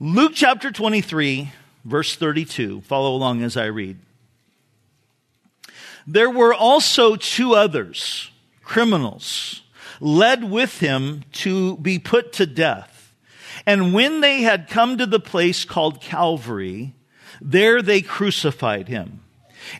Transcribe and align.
Luke 0.00 0.32
chapter 0.34 0.72
23, 0.72 1.52
verse 1.84 2.16
32. 2.16 2.80
Follow 2.80 3.14
along 3.14 3.44
as 3.44 3.56
I 3.56 3.66
read. 3.66 3.96
There 6.04 6.28
were 6.28 6.52
also 6.52 7.14
two 7.14 7.54
others, 7.54 8.32
criminals, 8.64 9.62
led 10.00 10.50
with 10.50 10.80
him 10.80 11.22
to 11.32 11.76
be 11.76 12.00
put 12.00 12.32
to 12.34 12.44
death. 12.44 13.14
And 13.66 13.94
when 13.94 14.20
they 14.20 14.42
had 14.42 14.68
come 14.68 14.98
to 14.98 15.06
the 15.06 15.20
place 15.20 15.64
called 15.64 16.00
Calvary, 16.00 16.92
there 17.40 17.80
they 17.80 18.02
crucified 18.02 18.88
him. 18.88 19.20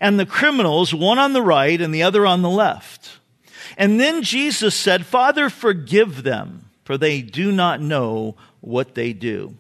And 0.01 0.19
the 0.19 0.27
criminals, 0.27 0.95
one 0.95 1.19
on 1.19 1.33
the 1.33 1.43
right 1.43 1.81
and 1.81 1.93
the 1.93 2.05
other 2.05 2.25
on 2.25 2.43
the 2.43 2.49
left. 2.49 3.19
And 3.77 3.99
then 3.99 4.23
Jesus 4.23 4.77
said, 4.77 5.05
Father, 5.05 5.51
forgive 5.51 6.23
them, 6.23 6.71
for 6.85 6.97
they 6.97 7.21
do 7.21 7.51
not 7.51 7.81
know 7.81 8.37
what 8.61 8.95
they 8.95 9.13
do. 9.13 9.57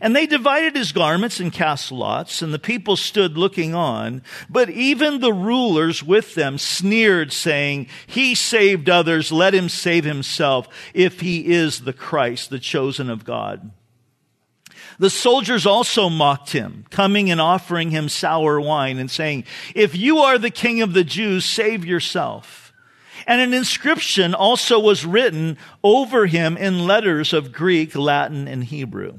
And 0.00 0.14
they 0.14 0.26
divided 0.26 0.76
his 0.76 0.92
garments 0.92 1.40
and 1.40 1.52
cast 1.52 1.92
lots, 1.92 2.42
and 2.42 2.52
the 2.52 2.58
people 2.58 2.96
stood 2.96 3.36
looking 3.36 3.74
on. 3.74 4.22
But 4.48 4.70
even 4.70 5.20
the 5.20 5.32
rulers 5.32 6.02
with 6.02 6.34
them 6.34 6.58
sneered, 6.58 7.32
saying, 7.32 7.88
He 8.06 8.34
saved 8.34 8.88
others, 8.90 9.32
let 9.32 9.54
him 9.54 9.68
save 9.68 10.04
himself, 10.04 10.68
if 10.94 11.20
he 11.20 11.46
is 11.52 11.80
the 11.80 11.92
Christ, 11.92 12.50
the 12.50 12.58
chosen 12.58 13.10
of 13.10 13.24
God. 13.24 13.70
The 14.98 15.10
soldiers 15.10 15.66
also 15.66 16.08
mocked 16.08 16.52
him, 16.52 16.86
coming 16.90 17.30
and 17.30 17.40
offering 17.40 17.90
him 17.90 18.08
sour 18.08 18.60
wine, 18.60 18.98
and 18.98 19.10
saying, 19.10 19.44
If 19.74 19.94
you 19.94 20.18
are 20.18 20.38
the 20.38 20.50
king 20.50 20.80
of 20.80 20.94
the 20.94 21.04
Jews, 21.04 21.44
save 21.44 21.84
yourself. 21.84 22.72
And 23.26 23.40
an 23.40 23.52
inscription 23.52 24.34
also 24.34 24.78
was 24.78 25.04
written 25.04 25.58
over 25.82 26.26
him 26.26 26.56
in 26.56 26.86
letters 26.86 27.32
of 27.32 27.52
Greek, 27.52 27.94
Latin, 27.94 28.46
and 28.46 28.64
Hebrew. 28.64 29.18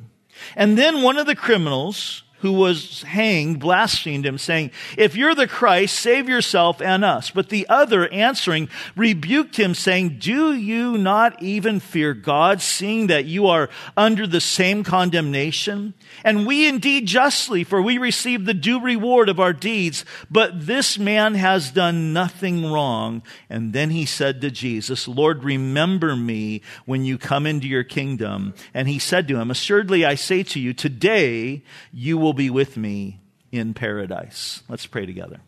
And 0.55 0.77
then 0.77 1.01
one 1.01 1.17
of 1.17 1.25
the 1.25 1.35
criminals 1.35 2.23
who 2.39 2.53
was 2.53 3.01
hanged 3.03 3.59
blasphemed 3.59 4.25
him, 4.25 4.37
saying, 4.37 4.71
If 4.97 5.15
you're 5.15 5.35
the 5.35 5.47
Christ, 5.47 5.97
save 5.97 6.29
yourself 6.29 6.81
and 6.81 7.03
us. 7.03 7.31
But 7.31 7.49
the 7.49 7.67
other 7.67 8.07
answering 8.09 8.69
rebuked 8.95 9.57
him, 9.57 9.73
saying, 9.73 10.19
Do 10.19 10.53
you 10.53 10.97
not 10.97 11.41
even 11.41 11.79
fear 11.79 12.13
God, 12.13 12.61
seeing 12.61 13.07
that 13.07 13.25
you 13.25 13.47
are 13.47 13.69
under 13.95 14.27
the 14.27 14.41
same 14.41 14.83
condemnation? 14.83 15.93
And 16.23 16.45
we 16.45 16.67
indeed 16.67 17.07
justly, 17.07 17.63
for 17.63 17.81
we 17.81 17.97
receive 17.97 18.45
the 18.45 18.53
due 18.53 18.79
reward 18.79 19.29
of 19.29 19.39
our 19.39 19.53
deeds. 19.53 20.05
But 20.29 20.67
this 20.67 20.97
man 20.99 21.35
has 21.35 21.71
done 21.71 22.13
nothing 22.13 22.71
wrong. 22.71 23.23
And 23.49 23.73
then 23.73 23.89
he 23.89 24.05
said 24.05 24.41
to 24.41 24.51
Jesus, 24.51 25.07
Lord, 25.07 25.43
remember 25.43 26.15
me 26.15 26.61
when 26.85 27.03
you 27.03 27.17
come 27.17 27.45
into 27.45 27.67
your 27.67 27.83
kingdom. 27.83 28.53
And 28.73 28.87
he 28.87 28.99
said 28.99 29.27
to 29.27 29.39
him, 29.39 29.51
Assuredly 29.51 30.05
I 30.05 30.15
say 30.15 30.43
to 30.43 30.59
you, 30.59 30.73
today 30.73 31.63
you 31.91 32.17
will 32.17 32.26
will 32.27 32.33
be 32.33 32.49
with 32.49 32.75
me 32.75 33.21
in 33.53 33.73
paradise. 33.73 34.61
Let's 34.67 34.85
pray 34.85 35.05
together. 35.05 35.39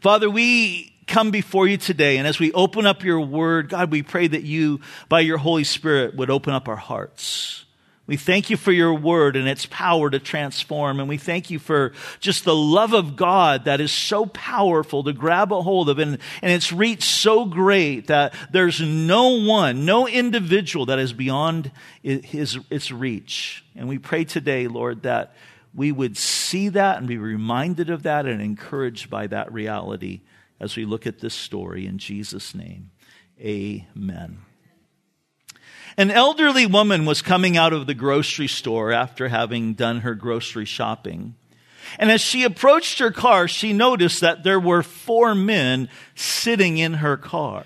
Father, 0.00 0.30
we 0.30 0.94
come 1.06 1.30
before 1.30 1.68
you 1.68 1.76
today, 1.76 2.16
and 2.16 2.26
as 2.26 2.38
we 2.40 2.50
open 2.52 2.86
up 2.86 3.04
your 3.04 3.20
word, 3.20 3.68
God, 3.68 3.90
we 3.90 4.02
pray 4.02 4.26
that 4.26 4.42
you, 4.42 4.80
by 5.10 5.20
your 5.20 5.36
Holy 5.36 5.64
Spirit, 5.64 6.16
would 6.16 6.30
open 6.30 6.54
up 6.54 6.66
our 6.66 6.76
hearts. 6.76 7.63
We 8.06 8.18
thank 8.18 8.50
you 8.50 8.58
for 8.58 8.70
your 8.70 8.92
word 8.92 9.34
and 9.34 9.48
its 9.48 9.64
power 9.64 10.10
to 10.10 10.18
transform. 10.18 11.00
And 11.00 11.08
we 11.08 11.16
thank 11.16 11.48
you 11.48 11.58
for 11.58 11.92
just 12.20 12.44
the 12.44 12.54
love 12.54 12.92
of 12.92 13.16
God 13.16 13.64
that 13.64 13.80
is 13.80 13.92
so 13.92 14.26
powerful 14.26 15.02
to 15.04 15.12
grab 15.14 15.52
a 15.52 15.62
hold 15.62 15.88
of. 15.88 15.98
And, 15.98 16.18
and 16.42 16.52
its 16.52 16.70
reach 16.70 17.02
so 17.04 17.46
great 17.46 18.08
that 18.08 18.34
there's 18.52 18.80
no 18.80 19.40
one, 19.40 19.86
no 19.86 20.06
individual 20.06 20.86
that 20.86 20.98
is 20.98 21.14
beyond 21.14 21.70
his, 22.02 22.58
its 22.68 22.90
reach. 22.90 23.64
And 23.74 23.88
we 23.88 23.98
pray 23.98 24.24
today, 24.24 24.68
Lord, 24.68 25.04
that 25.04 25.34
we 25.74 25.90
would 25.90 26.18
see 26.18 26.68
that 26.68 26.98
and 26.98 27.08
be 27.08 27.16
reminded 27.16 27.88
of 27.88 28.02
that 28.02 28.26
and 28.26 28.42
encouraged 28.42 29.08
by 29.08 29.28
that 29.28 29.50
reality 29.50 30.20
as 30.60 30.76
we 30.76 30.84
look 30.84 31.06
at 31.06 31.20
this 31.20 31.34
story 31.34 31.86
in 31.86 31.96
Jesus' 31.96 32.54
name. 32.54 32.90
Amen. 33.40 34.38
An 35.96 36.10
elderly 36.10 36.66
woman 36.66 37.04
was 37.04 37.22
coming 37.22 37.56
out 37.56 37.72
of 37.72 37.86
the 37.86 37.94
grocery 37.94 38.48
store 38.48 38.92
after 38.92 39.28
having 39.28 39.74
done 39.74 40.00
her 40.00 40.14
grocery 40.14 40.64
shopping. 40.64 41.34
And 41.98 42.10
as 42.10 42.20
she 42.20 42.42
approached 42.42 42.98
her 42.98 43.10
car, 43.10 43.46
she 43.46 43.72
noticed 43.72 44.20
that 44.20 44.42
there 44.42 44.58
were 44.58 44.82
four 44.82 45.34
men 45.34 45.88
sitting 46.14 46.78
in 46.78 46.94
her 46.94 47.16
car. 47.16 47.64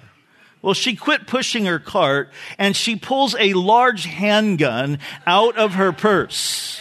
Well, 0.61 0.75
she 0.75 0.97
quit 0.97 1.27
pushing 1.27 1.67
her 1.67 1.78
cart 1.78 2.31
and 2.59 2.77
she 2.77 2.97
pulls 2.97 3.34
a 3.38 3.55
large 3.55 4.05
handgun 4.05 4.99
out 5.27 5.56
of 5.56 5.75
her 5.75 5.93
purse. 5.93 6.81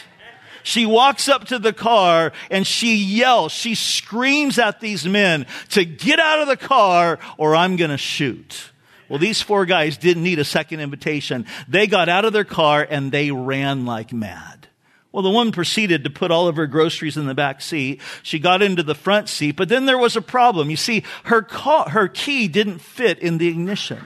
She 0.63 0.85
walks 0.85 1.29
up 1.29 1.45
to 1.45 1.59
the 1.59 1.71
car 1.71 2.33
and 2.51 2.67
she 2.67 2.95
yells, 2.95 3.53
she 3.53 3.75
screams 3.75 4.59
at 4.59 4.81
these 4.81 5.05
men 5.07 5.45
to 5.69 5.85
get 5.85 6.19
out 6.19 6.41
of 6.41 6.47
the 6.49 6.57
car 6.57 7.19
or 7.37 7.55
I'm 7.55 7.77
going 7.77 7.91
to 7.91 7.97
shoot. 7.97 8.71
Well, 9.09 9.19
these 9.19 9.41
four 9.41 9.65
guys 9.65 9.97
didn't 9.97 10.23
need 10.23 10.39
a 10.39 10.43
second 10.45 10.79
invitation. 10.79 11.45
They 11.67 11.87
got 11.87 12.09
out 12.09 12.25
of 12.25 12.33
their 12.33 12.43
car 12.43 12.85
and 12.89 13.11
they 13.11 13.31
ran 13.31 13.85
like 13.85 14.11
mad. 14.11 14.67
Well, 15.11 15.23
the 15.23 15.29
woman 15.29 15.51
proceeded 15.51 16.03
to 16.03 16.09
put 16.09 16.29
all 16.29 16.47
of 16.47 16.57
her 16.57 16.67
groceries 16.67 17.17
in 17.17 17.25
the 17.25 17.33
back 17.33 17.61
seat. 17.61 18.01
She 18.21 18.37
got 18.37 18.61
into 18.61 18.83
the 18.83 18.93
front 18.93 19.29
seat, 19.29 19.55
but 19.55 19.69
then 19.69 19.85
there 19.85 19.97
was 19.97 20.15
a 20.15 20.21
problem. 20.21 20.69
You 20.69 20.75
see, 20.75 21.03
her, 21.23 21.41
her 21.89 22.07
key 22.07 22.47
didn't 22.47 22.79
fit 22.79 23.19
in 23.19 23.37
the 23.37 23.47
ignition. 23.47 24.05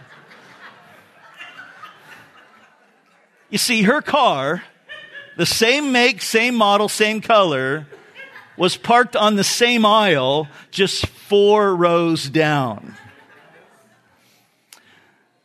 You 3.49 3.57
see, 3.57 3.81
her 3.81 4.01
car, 4.01 4.63
the 5.35 5.45
same 5.45 5.91
make, 5.91 6.21
same 6.21 6.55
model, 6.55 6.87
same 6.87 7.19
color, 7.19 7.87
was 8.55 8.77
parked 8.77 9.15
on 9.15 9.35
the 9.35 9.43
same 9.43 9.85
aisle, 9.85 10.47
just 10.69 11.07
four 11.07 11.75
rows 11.75 12.29
down. 12.29 12.95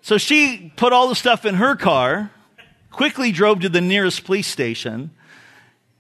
So 0.07 0.19
she 0.19 0.73
put 0.77 0.93
all 0.93 1.09
the 1.09 1.17
stuff 1.17 1.45
in 1.45 1.57
her 1.57 1.75
car, 1.75 2.31
quickly 2.93 3.33
drove 3.33 3.63
to 3.63 3.69
the 3.69 3.81
nearest 3.81 4.23
police 4.23 4.47
station, 4.47 5.11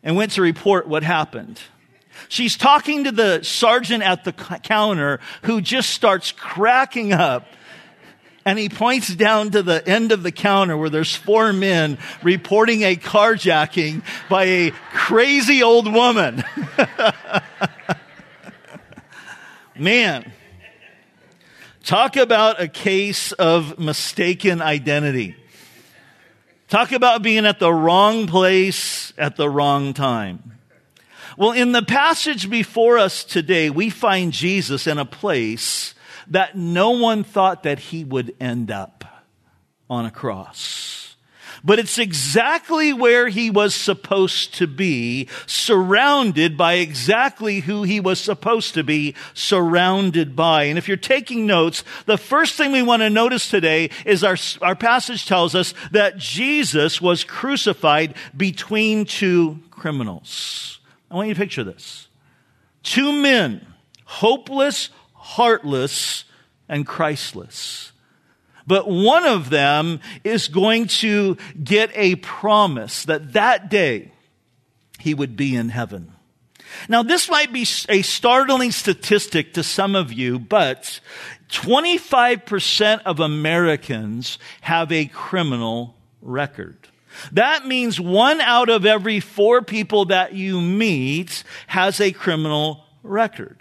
and 0.00 0.14
went 0.14 0.30
to 0.34 0.42
report 0.42 0.86
what 0.86 1.02
happened. 1.02 1.60
She's 2.28 2.56
talking 2.56 3.02
to 3.02 3.10
the 3.10 3.42
sergeant 3.42 4.04
at 4.04 4.22
the 4.22 4.30
counter 4.30 5.18
who 5.42 5.60
just 5.60 5.90
starts 5.90 6.30
cracking 6.30 7.12
up. 7.12 7.48
And 8.44 8.60
he 8.60 8.68
points 8.68 9.12
down 9.12 9.50
to 9.50 9.64
the 9.64 9.84
end 9.84 10.12
of 10.12 10.22
the 10.22 10.30
counter 10.30 10.76
where 10.76 10.88
there's 10.88 11.16
four 11.16 11.52
men 11.52 11.98
reporting 12.22 12.82
a 12.82 12.94
carjacking 12.94 14.04
by 14.30 14.44
a 14.44 14.70
crazy 14.92 15.64
old 15.64 15.92
woman. 15.92 16.44
Man, 19.76 20.32
talk 21.86 22.16
about 22.16 22.60
a 22.60 22.66
case 22.66 23.30
of 23.32 23.78
mistaken 23.78 24.60
identity. 24.60 25.36
Talk 26.68 26.90
about 26.90 27.22
being 27.22 27.46
at 27.46 27.60
the 27.60 27.72
wrong 27.72 28.26
place 28.26 29.12
at 29.16 29.36
the 29.36 29.48
wrong 29.48 29.94
time. 29.94 30.58
Well, 31.38 31.52
in 31.52 31.70
the 31.70 31.82
passage 31.82 32.50
before 32.50 32.98
us 32.98 33.22
today, 33.22 33.70
we 33.70 33.88
find 33.88 34.32
Jesus 34.32 34.86
in 34.88 34.98
a 34.98 35.04
place 35.04 35.94
that 36.26 36.56
no 36.56 36.90
one 36.90 37.22
thought 37.22 37.62
that 37.62 37.78
he 37.78 38.02
would 38.04 38.34
end 38.40 38.70
up 38.72 39.04
on 39.88 40.04
a 40.04 40.10
cross 40.10 41.05
but 41.66 41.80
it's 41.80 41.98
exactly 41.98 42.92
where 42.92 43.26
he 43.26 43.50
was 43.50 43.74
supposed 43.74 44.54
to 44.54 44.68
be, 44.68 45.28
surrounded 45.46 46.56
by 46.56 46.74
exactly 46.74 47.58
who 47.58 47.82
he 47.82 47.98
was 47.98 48.20
supposed 48.20 48.74
to 48.74 48.84
be 48.84 49.16
surrounded 49.34 50.36
by. 50.36 50.62
And 50.62 50.78
if 50.78 50.86
you're 50.86 50.96
taking 50.96 51.44
notes, 51.44 51.82
the 52.06 52.16
first 52.16 52.54
thing 52.54 52.70
we 52.70 52.84
want 52.84 53.02
to 53.02 53.10
notice 53.10 53.50
today 53.50 53.90
is 54.04 54.22
our, 54.22 54.36
our 54.62 54.76
passage 54.76 55.26
tells 55.26 55.56
us 55.56 55.74
that 55.90 56.16
Jesus 56.18 57.02
was 57.02 57.24
crucified 57.24 58.14
between 58.36 59.04
two 59.04 59.58
criminals. 59.70 60.78
I 61.10 61.16
want 61.16 61.28
you 61.28 61.34
to 61.34 61.40
picture 61.40 61.64
this. 61.64 62.06
Two 62.84 63.10
men, 63.10 63.66
hopeless, 64.04 64.90
heartless, 65.14 66.24
and 66.68 66.86
Christless. 66.86 67.90
But 68.66 68.88
one 68.88 69.24
of 69.24 69.50
them 69.50 70.00
is 70.24 70.48
going 70.48 70.88
to 70.88 71.36
get 71.62 71.90
a 71.94 72.16
promise 72.16 73.04
that 73.04 73.32
that 73.34 73.70
day 73.70 74.10
he 74.98 75.14
would 75.14 75.36
be 75.36 75.54
in 75.54 75.68
heaven. 75.68 76.12
Now, 76.88 77.02
this 77.02 77.30
might 77.30 77.52
be 77.52 77.66
a 77.88 78.02
startling 78.02 78.72
statistic 78.72 79.54
to 79.54 79.62
some 79.62 79.94
of 79.94 80.12
you, 80.12 80.38
but 80.38 81.00
25% 81.50 83.02
of 83.04 83.20
Americans 83.20 84.38
have 84.62 84.90
a 84.90 85.06
criminal 85.06 85.94
record. 86.20 86.76
That 87.32 87.66
means 87.66 88.00
one 88.00 88.40
out 88.40 88.68
of 88.68 88.84
every 88.84 89.20
four 89.20 89.62
people 89.62 90.06
that 90.06 90.34
you 90.34 90.60
meet 90.60 91.44
has 91.68 92.00
a 92.00 92.12
criminal 92.12 92.84
record. 93.02 93.58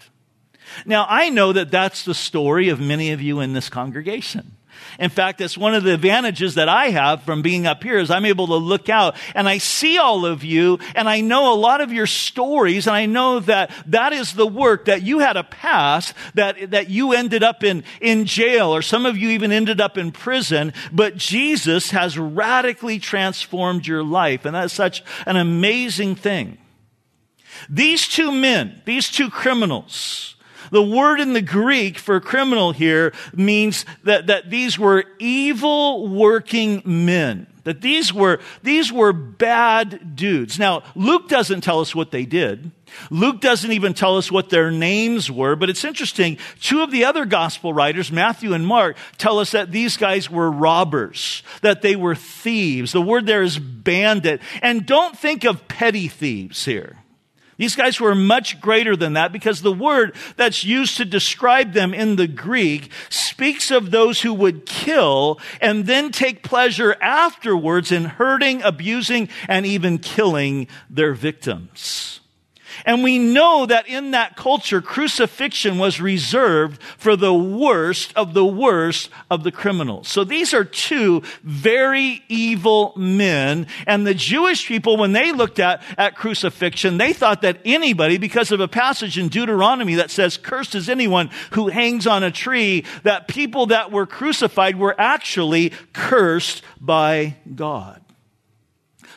Now, 0.85 1.05
I 1.07 1.29
know 1.29 1.53
that 1.53 1.71
that's 1.71 2.03
the 2.03 2.13
story 2.13 2.69
of 2.69 2.79
many 2.79 3.11
of 3.11 3.21
you 3.21 3.39
in 3.39 3.53
this 3.53 3.69
congregation. 3.69 4.54
In 4.99 5.09
fact, 5.09 5.39
that's 5.39 5.57
one 5.57 5.73
of 5.73 5.83
the 5.83 5.93
advantages 5.93 6.55
that 6.55 6.69
I 6.69 6.89
have 6.89 7.23
from 7.23 7.41
being 7.41 7.67
up 7.67 7.83
here 7.83 7.97
is 7.97 8.09
I'm 8.09 8.25
able 8.25 8.47
to 8.47 8.55
look 8.55 8.89
out 8.89 9.15
and 9.33 9.47
I 9.47 9.57
see 9.57 9.97
all 9.97 10.25
of 10.25 10.43
you 10.43 10.79
and 10.95 11.09
I 11.09 11.21
know 11.21 11.53
a 11.53 11.55
lot 11.55 11.81
of 11.81 11.91
your 11.91 12.07
stories 12.07 12.87
and 12.87 12.95
I 12.95 13.05
know 13.05 13.39
that 13.41 13.71
that 13.87 14.13
is 14.13 14.33
the 14.33 14.47
work 14.47 14.85
that 14.85 15.03
you 15.03 15.19
had 15.19 15.37
a 15.37 15.43
past 15.43 16.13
that, 16.35 16.71
that 16.71 16.89
you 16.89 17.13
ended 17.13 17.43
up 17.43 17.63
in, 17.63 17.83
in 18.01 18.25
jail 18.25 18.73
or 18.73 18.81
some 18.81 19.05
of 19.05 19.17
you 19.17 19.29
even 19.29 19.51
ended 19.51 19.81
up 19.81 19.97
in 19.97 20.11
prison, 20.11 20.73
but 20.91 21.17
Jesus 21.17 21.91
has 21.91 22.17
radically 22.17 22.99
transformed 22.99 23.85
your 23.85 24.03
life 24.03 24.45
and 24.45 24.55
that's 24.55 24.73
such 24.73 25.03
an 25.25 25.35
amazing 25.35 26.15
thing. 26.15 26.57
These 27.69 28.07
two 28.07 28.31
men, 28.31 28.81
these 28.85 29.09
two 29.09 29.29
criminals, 29.29 30.34
the 30.71 30.81
word 30.81 31.19
in 31.19 31.33
the 31.33 31.41
Greek 31.41 31.97
for 31.97 32.19
criminal 32.19 32.71
here 32.71 33.13
means 33.33 33.85
that, 34.03 34.27
that 34.27 34.49
these 34.49 34.77
were 34.79 35.05
evil 35.19 36.07
working 36.07 36.81
men. 36.85 37.47
That 37.65 37.81
these 37.81 38.13
were, 38.13 38.39
these 38.61 38.91
were 38.91 39.11
bad 39.11 40.15
dudes. 40.15 40.59
Now, 40.59 40.83
Luke 40.93 41.27
doesn't 41.27 41.61
tell 41.61 41.79
us 41.79 41.95
what 41.95 42.11
they 42.11 42.23
did. 42.23 42.71
Luke 43.09 43.41
doesn't 43.41 43.71
even 43.71 43.95
tell 43.95 44.17
us 44.17 44.31
what 44.31 44.51
their 44.51 44.69
names 44.69 45.31
were, 45.31 45.55
but 45.55 45.71
it's 45.71 45.83
interesting. 45.83 46.37
Two 46.61 46.83
of 46.83 46.91
the 46.91 47.05
other 47.05 47.25
gospel 47.25 47.73
writers, 47.73 48.11
Matthew 48.11 48.53
and 48.53 48.67
Mark, 48.67 48.97
tell 49.17 49.39
us 49.39 49.51
that 49.51 49.71
these 49.71 49.97
guys 49.97 50.29
were 50.29 50.49
robbers, 50.49 51.41
that 51.61 51.81
they 51.81 51.95
were 51.95 52.13
thieves. 52.13 52.91
The 52.91 53.01
word 53.01 53.25
there 53.25 53.41
is 53.41 53.57
bandit. 53.57 54.41
And 54.61 54.85
don't 54.85 55.17
think 55.17 55.43
of 55.43 55.67
petty 55.67 56.07
thieves 56.07 56.65
here. 56.65 56.97
These 57.57 57.75
guys 57.75 57.99
were 57.99 58.15
much 58.15 58.59
greater 58.59 58.95
than 58.95 59.13
that 59.13 59.31
because 59.31 59.61
the 59.61 59.71
word 59.71 60.15
that's 60.35 60.63
used 60.63 60.97
to 60.97 61.05
describe 61.05 61.73
them 61.73 61.93
in 61.93 62.17
the 62.17 62.27
Greek 62.27 62.91
speaks 63.09 63.71
of 63.71 63.91
those 63.91 64.21
who 64.21 64.33
would 64.33 64.65
kill 64.65 65.39
and 65.61 65.85
then 65.85 66.11
take 66.11 66.43
pleasure 66.43 66.97
afterwards 67.01 67.91
in 67.91 68.05
hurting, 68.05 68.61
abusing, 68.61 69.29
and 69.47 69.65
even 69.65 69.97
killing 69.97 70.67
their 70.89 71.13
victims. 71.13 72.19
And 72.83 73.03
we 73.03 73.17
know 73.19 73.65
that 73.65 73.87
in 73.87 74.11
that 74.11 74.35
culture, 74.35 74.81
crucifixion 74.81 75.77
was 75.77 76.01
reserved 76.01 76.81
for 76.97 77.15
the 77.15 77.33
worst 77.33 78.11
of 78.15 78.33
the 78.33 78.45
worst 78.45 79.09
of 79.29 79.43
the 79.43 79.51
criminals. 79.51 80.07
So 80.07 80.23
these 80.23 80.53
are 80.53 80.65
two 80.65 81.21
very 81.43 82.23
evil 82.27 82.93
men. 82.95 83.67
And 83.87 84.05
the 84.05 84.13
Jewish 84.13 84.67
people, 84.67 84.97
when 84.97 85.13
they 85.13 85.31
looked 85.31 85.59
at, 85.59 85.83
at 85.97 86.15
crucifixion, 86.15 86.97
they 86.97 87.13
thought 87.13 87.41
that 87.43 87.59
anybody, 87.63 88.17
because 88.17 88.51
of 88.51 88.59
a 88.59 88.67
passage 88.67 89.17
in 89.17 89.29
Deuteronomy 89.29 89.95
that 89.95 90.11
says, 90.11 90.37
cursed 90.37 90.75
is 90.75 90.89
anyone 90.89 91.29
who 91.51 91.67
hangs 91.67 92.07
on 92.07 92.23
a 92.23 92.31
tree, 92.31 92.83
that 93.03 93.27
people 93.27 93.67
that 93.67 93.91
were 93.91 94.05
crucified 94.05 94.77
were 94.77 94.95
actually 94.99 95.71
cursed 95.93 96.61
by 96.79 97.37
God. 97.53 98.01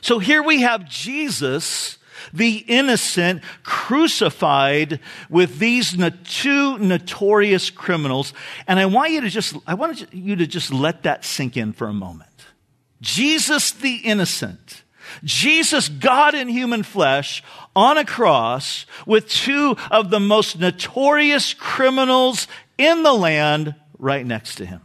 So 0.01 0.19
here 0.19 0.43
we 0.43 0.63
have 0.63 0.89
Jesus 0.89 1.98
the 2.33 2.65
innocent 2.69 3.43
crucified 3.63 5.01
with 5.29 5.59
these 5.59 5.97
two 6.25 6.79
notorious 6.79 7.71
criminals. 7.71 8.33
And 8.67 8.79
I 8.79 8.87
want 8.87 9.13
you 9.13 9.21
to 9.23 9.29
just, 9.29 9.57
I 9.67 9.75
want 9.75 10.13
you 10.13 10.37
to 10.37 10.47
just 10.47 10.73
let 10.73 11.03
that 11.05 11.25
sink 11.25 11.57
in 11.57 11.73
for 11.73 11.89
a 11.89 11.93
moment. 11.93 12.31
Jesus 13.01 13.71
the 13.71 13.97
innocent. 13.97 14.83
Jesus, 15.25 15.89
God 15.89 16.35
in 16.35 16.49
human 16.49 16.83
flesh, 16.83 17.43
on 17.75 17.97
a 17.97 18.05
cross 18.05 18.87
with 19.07 19.29
two 19.29 19.77
of 19.91 20.11
the 20.11 20.21
most 20.21 20.59
notorious 20.59 21.55
criminals 21.55 22.47
in 22.77 23.03
the 23.03 23.15
land 23.15 23.75
right 23.99 24.27
next 24.27 24.57
to 24.57 24.67
him. 24.67 24.83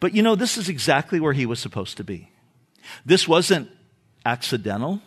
But 0.00 0.14
you 0.14 0.22
know, 0.22 0.34
this 0.34 0.56
is 0.56 0.68
exactly 0.68 1.20
where 1.20 1.32
he 1.32 1.46
was 1.46 1.60
supposed 1.60 1.96
to 1.96 2.04
be. 2.04 2.30
This 3.04 3.28
wasn't 3.28 3.68
accidental. 4.24 5.02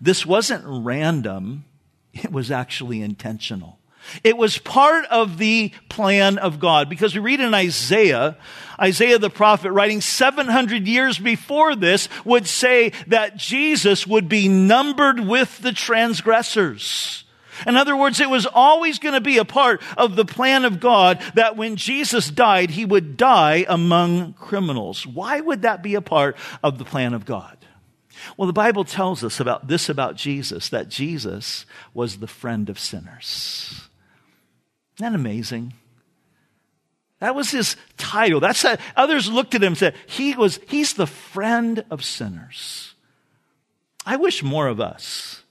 This 0.00 0.24
wasn't 0.26 0.64
random, 0.66 1.64
it 2.12 2.30
was 2.30 2.50
actually 2.50 3.02
intentional. 3.02 3.78
It 4.22 4.36
was 4.36 4.58
part 4.58 5.06
of 5.06 5.38
the 5.38 5.72
plan 5.88 6.38
of 6.38 6.60
God 6.60 6.88
because 6.88 7.14
we 7.14 7.20
read 7.20 7.40
in 7.40 7.54
Isaiah, 7.54 8.36
Isaiah 8.80 9.18
the 9.18 9.30
prophet 9.30 9.72
writing 9.72 10.00
700 10.00 10.86
years 10.86 11.18
before 11.18 11.74
this 11.74 12.08
would 12.24 12.46
say 12.46 12.92
that 13.06 13.36
Jesus 13.36 14.06
would 14.06 14.28
be 14.28 14.48
numbered 14.48 15.20
with 15.20 15.58
the 15.58 15.72
transgressors. 15.72 17.24
In 17.66 17.76
other 17.76 17.96
words, 17.96 18.20
it 18.20 18.28
was 18.28 18.46
always 18.46 18.98
going 18.98 19.14
to 19.14 19.20
be 19.20 19.38
a 19.38 19.44
part 19.44 19.80
of 19.96 20.16
the 20.16 20.24
plan 20.24 20.64
of 20.64 20.80
God 20.80 21.22
that 21.34 21.56
when 21.56 21.76
Jesus 21.76 22.28
died, 22.28 22.70
he 22.70 22.84
would 22.84 23.16
die 23.16 23.64
among 23.68 24.34
criminals. 24.34 25.06
Why 25.06 25.40
would 25.40 25.62
that 25.62 25.82
be 25.82 25.94
a 25.94 26.02
part 26.02 26.36
of 26.62 26.78
the 26.78 26.84
plan 26.84 27.14
of 27.14 27.24
God? 27.24 27.56
Well, 28.36 28.46
the 28.46 28.52
Bible 28.52 28.84
tells 28.84 29.22
us 29.24 29.40
about 29.40 29.68
this 29.68 29.88
about 29.88 30.16
Jesus 30.16 30.68
that 30.70 30.88
Jesus 30.88 31.66
was 31.92 32.18
the 32.18 32.26
friend 32.26 32.68
of 32.68 32.78
sinners. 32.78 33.88
Isn't 34.96 35.12
that 35.12 35.14
amazing? 35.14 35.74
That 37.20 37.34
was 37.34 37.50
his 37.50 37.76
title. 37.96 38.40
That's 38.40 38.64
a, 38.64 38.78
others 38.96 39.30
looked 39.30 39.54
at 39.54 39.62
him 39.62 39.68
and 39.68 39.78
said, 39.78 39.94
he 40.06 40.34
was, 40.34 40.60
he's 40.68 40.94
the 40.94 41.06
friend 41.06 41.84
of 41.90 42.04
sinners. 42.04 42.94
I 44.04 44.16
wish 44.16 44.42
more 44.42 44.68
of 44.68 44.80
us 44.80 45.42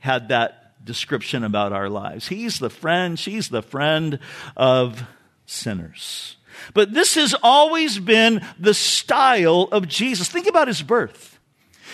had 0.00 0.28
that 0.28 0.84
description 0.84 1.44
about 1.44 1.72
our 1.72 1.88
lives. 1.88 2.28
He's 2.28 2.58
the 2.58 2.70
friend, 2.70 3.18
she's 3.18 3.50
the 3.50 3.62
friend 3.62 4.18
of 4.56 5.04
sinners. 5.46 6.36
But 6.74 6.92
this 6.92 7.14
has 7.14 7.34
always 7.42 7.98
been 7.98 8.44
the 8.58 8.74
style 8.74 9.68
of 9.72 9.88
Jesus. 9.88 10.28
Think 10.28 10.48
about 10.48 10.68
his 10.68 10.82
birth. 10.82 11.31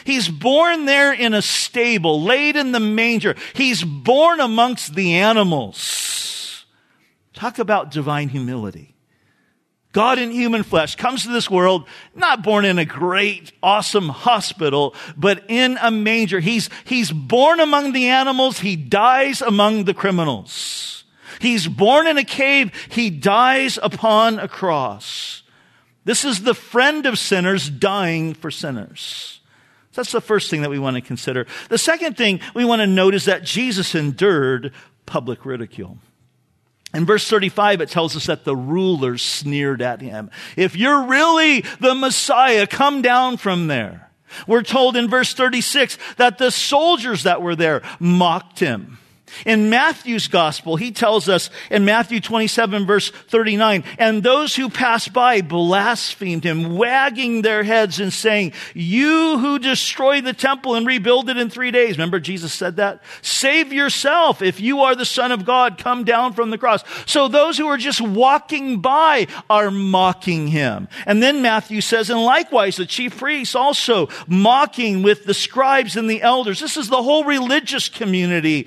He's 0.04 0.28
born 0.28 0.84
there 0.84 1.12
in 1.12 1.34
a 1.34 1.42
stable, 1.42 2.22
laid 2.22 2.56
in 2.56 2.72
the 2.72 2.80
manger. 2.80 3.34
He's 3.54 3.82
born 3.82 4.40
amongst 4.40 4.94
the 4.94 5.14
animals. 5.14 6.66
Talk 7.32 7.58
about 7.58 7.90
divine 7.90 8.28
humility. 8.28 8.94
God 9.92 10.18
in 10.18 10.30
human 10.30 10.64
flesh 10.64 10.96
comes 10.96 11.22
to 11.22 11.30
this 11.30 11.50
world, 11.50 11.88
not 12.14 12.42
born 12.42 12.64
in 12.64 12.78
a 12.78 12.84
great, 12.84 13.52
awesome 13.62 14.10
hospital, 14.10 14.94
but 15.16 15.44
in 15.48 15.78
a 15.80 15.90
manger. 15.90 16.40
He's, 16.40 16.68
he's 16.84 17.10
born 17.10 17.58
among 17.58 17.92
the 17.92 18.08
animals. 18.08 18.60
He 18.60 18.76
dies 18.76 19.40
among 19.40 19.84
the 19.84 19.94
criminals. 19.94 21.04
He's 21.40 21.66
born 21.66 22.06
in 22.06 22.18
a 22.18 22.24
cave. 22.24 22.70
He 22.90 23.10
dies 23.10 23.78
upon 23.82 24.38
a 24.38 24.48
cross. 24.48 25.42
This 26.04 26.24
is 26.24 26.42
the 26.42 26.54
friend 26.54 27.06
of 27.06 27.18
sinners 27.18 27.68
dying 27.68 28.34
for 28.34 28.50
sinners. 28.50 29.37
That's 29.98 30.12
the 30.12 30.20
first 30.20 30.48
thing 30.48 30.62
that 30.62 30.70
we 30.70 30.78
want 30.78 30.94
to 30.94 31.00
consider. 31.00 31.44
The 31.70 31.76
second 31.76 32.16
thing 32.16 32.38
we 32.54 32.64
want 32.64 32.82
to 32.82 32.86
note 32.86 33.14
is 33.14 33.24
that 33.24 33.42
Jesus 33.42 33.96
endured 33.96 34.72
public 35.06 35.44
ridicule. 35.44 35.98
In 36.94 37.04
verse 37.04 37.28
35, 37.28 37.80
it 37.80 37.88
tells 37.88 38.14
us 38.14 38.26
that 38.26 38.44
the 38.44 38.54
rulers 38.54 39.22
sneered 39.22 39.82
at 39.82 40.00
him. 40.00 40.30
If 40.56 40.76
you're 40.76 41.02
really 41.02 41.62
the 41.80 41.96
Messiah, 41.96 42.68
come 42.68 43.02
down 43.02 43.38
from 43.38 43.66
there. 43.66 44.12
We're 44.46 44.62
told 44.62 44.96
in 44.96 45.08
verse 45.08 45.34
36 45.34 45.98
that 46.16 46.38
the 46.38 46.52
soldiers 46.52 47.24
that 47.24 47.42
were 47.42 47.56
there 47.56 47.82
mocked 47.98 48.60
him. 48.60 48.98
In 49.44 49.70
Matthew's 49.70 50.28
gospel, 50.28 50.76
he 50.76 50.90
tells 50.90 51.28
us 51.28 51.50
in 51.70 51.84
Matthew 51.84 52.20
27 52.20 52.86
verse 52.86 53.10
39, 53.10 53.84
and 53.98 54.22
those 54.22 54.56
who 54.56 54.68
passed 54.68 55.12
by 55.12 55.40
blasphemed 55.40 56.44
him, 56.44 56.76
wagging 56.76 57.42
their 57.42 57.62
heads 57.62 58.00
and 58.00 58.12
saying, 58.12 58.52
you 58.74 59.38
who 59.38 59.58
destroy 59.58 60.20
the 60.20 60.32
temple 60.32 60.74
and 60.74 60.86
rebuild 60.86 61.28
it 61.28 61.36
in 61.36 61.50
three 61.50 61.70
days. 61.70 61.96
Remember 61.96 62.20
Jesus 62.20 62.52
said 62.52 62.76
that? 62.76 63.02
Save 63.22 63.72
yourself. 63.72 64.42
If 64.42 64.60
you 64.60 64.80
are 64.80 64.94
the 64.94 65.04
son 65.04 65.32
of 65.32 65.44
God, 65.44 65.78
come 65.78 66.04
down 66.04 66.32
from 66.32 66.50
the 66.50 66.58
cross. 66.58 66.82
So 67.06 67.28
those 67.28 67.58
who 67.58 67.66
are 67.66 67.76
just 67.76 68.00
walking 68.00 68.80
by 68.80 69.26
are 69.48 69.70
mocking 69.70 70.48
him. 70.48 70.88
And 71.06 71.22
then 71.22 71.42
Matthew 71.42 71.80
says, 71.80 72.10
and 72.10 72.22
likewise 72.22 72.76
the 72.76 72.86
chief 72.86 73.18
priests 73.18 73.54
also 73.54 74.08
mocking 74.26 75.02
with 75.02 75.24
the 75.24 75.34
scribes 75.34 75.96
and 75.96 76.08
the 76.08 76.22
elders. 76.22 76.60
This 76.60 76.76
is 76.76 76.88
the 76.88 77.02
whole 77.02 77.24
religious 77.24 77.88
community 77.88 78.66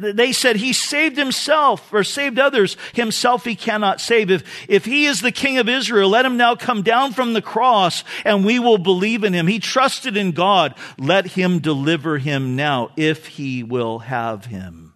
they 0.00 0.32
said 0.32 0.56
he 0.56 0.72
saved 0.72 1.16
himself 1.16 1.92
or 1.92 2.02
saved 2.02 2.38
others. 2.38 2.76
Himself 2.94 3.44
he 3.44 3.54
cannot 3.54 4.00
save. 4.00 4.30
If, 4.30 4.68
if 4.68 4.84
he 4.84 5.06
is 5.06 5.20
the 5.20 5.32
king 5.32 5.58
of 5.58 5.68
Israel, 5.68 6.10
let 6.10 6.24
him 6.24 6.36
now 6.36 6.56
come 6.56 6.82
down 6.82 7.12
from 7.12 7.32
the 7.32 7.42
cross 7.42 8.04
and 8.24 8.44
we 8.44 8.58
will 8.58 8.78
believe 8.78 9.24
in 9.24 9.32
him. 9.32 9.46
He 9.46 9.58
trusted 9.58 10.16
in 10.16 10.32
God. 10.32 10.74
Let 10.98 11.26
him 11.26 11.58
deliver 11.58 12.18
him 12.18 12.56
now 12.56 12.90
if 12.96 13.26
he 13.26 13.62
will 13.62 14.00
have 14.00 14.46
him. 14.46 14.94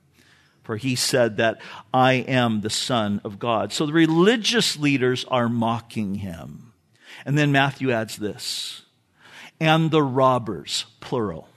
For 0.62 0.76
he 0.76 0.96
said 0.96 1.36
that 1.36 1.60
I 1.92 2.14
am 2.14 2.62
the 2.62 2.70
son 2.70 3.20
of 3.22 3.38
God. 3.38 3.72
So 3.72 3.84
the 3.84 3.92
religious 3.92 4.78
leaders 4.78 5.26
are 5.26 5.48
mocking 5.48 6.16
him. 6.16 6.72
And 7.26 7.36
then 7.36 7.52
Matthew 7.52 7.90
adds 7.90 8.16
this, 8.16 8.82
and 9.60 9.90
the 9.90 10.02
robbers, 10.02 10.86
plural 11.00 11.48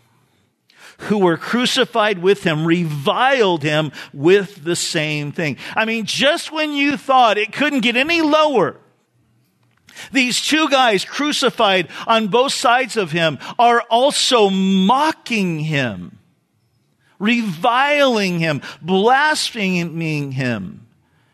who 0.98 1.20
were 1.20 1.38
crucified 1.38 2.20
with 2.20 2.44
him 2.44 2.66
reviled 2.66 3.63
him 3.63 3.92
with 4.13 4.63
the 4.63 4.75
same 4.75 5.32
thing. 5.32 5.58
I 5.75 5.86
mean, 5.86 6.06
just 6.06 6.51
when 6.51 6.74
you 6.74 6.98
thought 6.98 7.38
it 7.38 7.54
couldn't 7.54 7.82
get 7.82 7.96
any 7.96 8.22
lower, 8.22 8.77
These 10.12 10.42
two 10.42 10.70
guys 10.70 11.06
crucified 11.06 11.89
on 12.06 12.27
both 12.27 12.54
sides 12.54 12.98
of 12.98 13.12
him 13.12 13.39
are 13.58 13.82
also 13.89 14.50
mocking 14.50 15.60
him, 15.60 16.20
reviling 17.20 18.39
him, 18.39 18.62
blaspheming 18.82 20.32
him. 20.34 20.87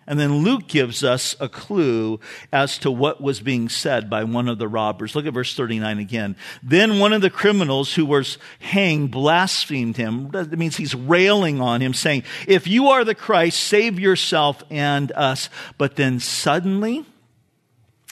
And 0.05 0.19
then 0.19 0.43
Luke 0.43 0.67
gives 0.67 1.03
us 1.03 1.36
a 1.39 1.48
clue 1.48 2.19
as 2.51 2.77
to 2.79 2.91
what 2.91 3.22
was 3.22 3.39
being 3.39 3.69
said 3.69 4.10
by 4.10 4.24
one 4.24 4.50
of 4.50 4.57
the 4.57 4.67
robbers. 4.67 5.15
Look 5.15 5.25
at 5.25 5.33
verse 5.33 5.55
39 5.55 6.00
again. 6.00 6.36
Then 6.62 7.00
one 7.00 7.13
of 7.13 7.22
the 7.22 7.29
criminals 7.29 7.93
who 7.93 8.05
was 8.05 8.38
hanged 8.60 9.12
blasphemed 9.12 9.95
him. 9.95 10.29
That 10.31 10.51
means 10.57 10.75
he's 10.75 10.95
railing 10.95 11.62
on 11.62 11.81
him, 11.81 11.93
saying, 11.93 12.24
If 12.48 12.67
you 12.67 12.89
are 12.89 13.05
the 13.05 13.15
Christ, 13.15 13.60
save 13.60 14.00
yourself 14.00 14.63
and 14.69 15.12
us. 15.13 15.50
But 15.77 15.95
then 15.95 16.19
suddenly, 16.19 17.05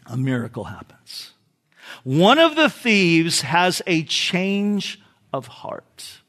a 0.06 0.16
miracle 0.16 0.66
happens. 0.66 1.34
One 2.04 2.40
of 2.40 2.56
the 2.56 2.70
thieves 2.70 3.42
has 3.42 3.82
a 3.86 4.04
change 4.04 5.00
of 5.34 5.48
heart. 5.48 6.21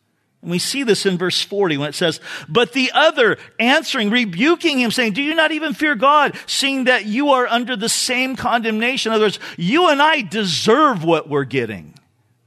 And 0.42 0.50
we 0.50 0.58
see 0.58 0.82
this 0.82 1.06
in 1.06 1.16
verse 1.16 1.40
40 1.40 1.78
when 1.78 1.88
it 1.88 1.94
says, 1.94 2.20
But 2.48 2.72
the 2.72 2.90
other 2.92 3.38
answering, 3.60 4.10
rebuking 4.10 4.80
him, 4.80 4.90
saying, 4.90 5.12
Do 5.12 5.22
you 5.22 5.34
not 5.34 5.52
even 5.52 5.72
fear 5.72 5.94
God, 5.94 6.36
seeing 6.46 6.84
that 6.84 7.06
you 7.06 7.30
are 7.30 7.46
under 7.46 7.76
the 7.76 7.88
same 7.88 8.34
condemnation? 8.34 9.12
In 9.12 9.16
other 9.16 9.26
words, 9.26 9.38
you 9.56 9.88
and 9.88 10.02
I 10.02 10.22
deserve 10.22 11.04
what 11.04 11.28
we're 11.28 11.44
getting. 11.44 11.94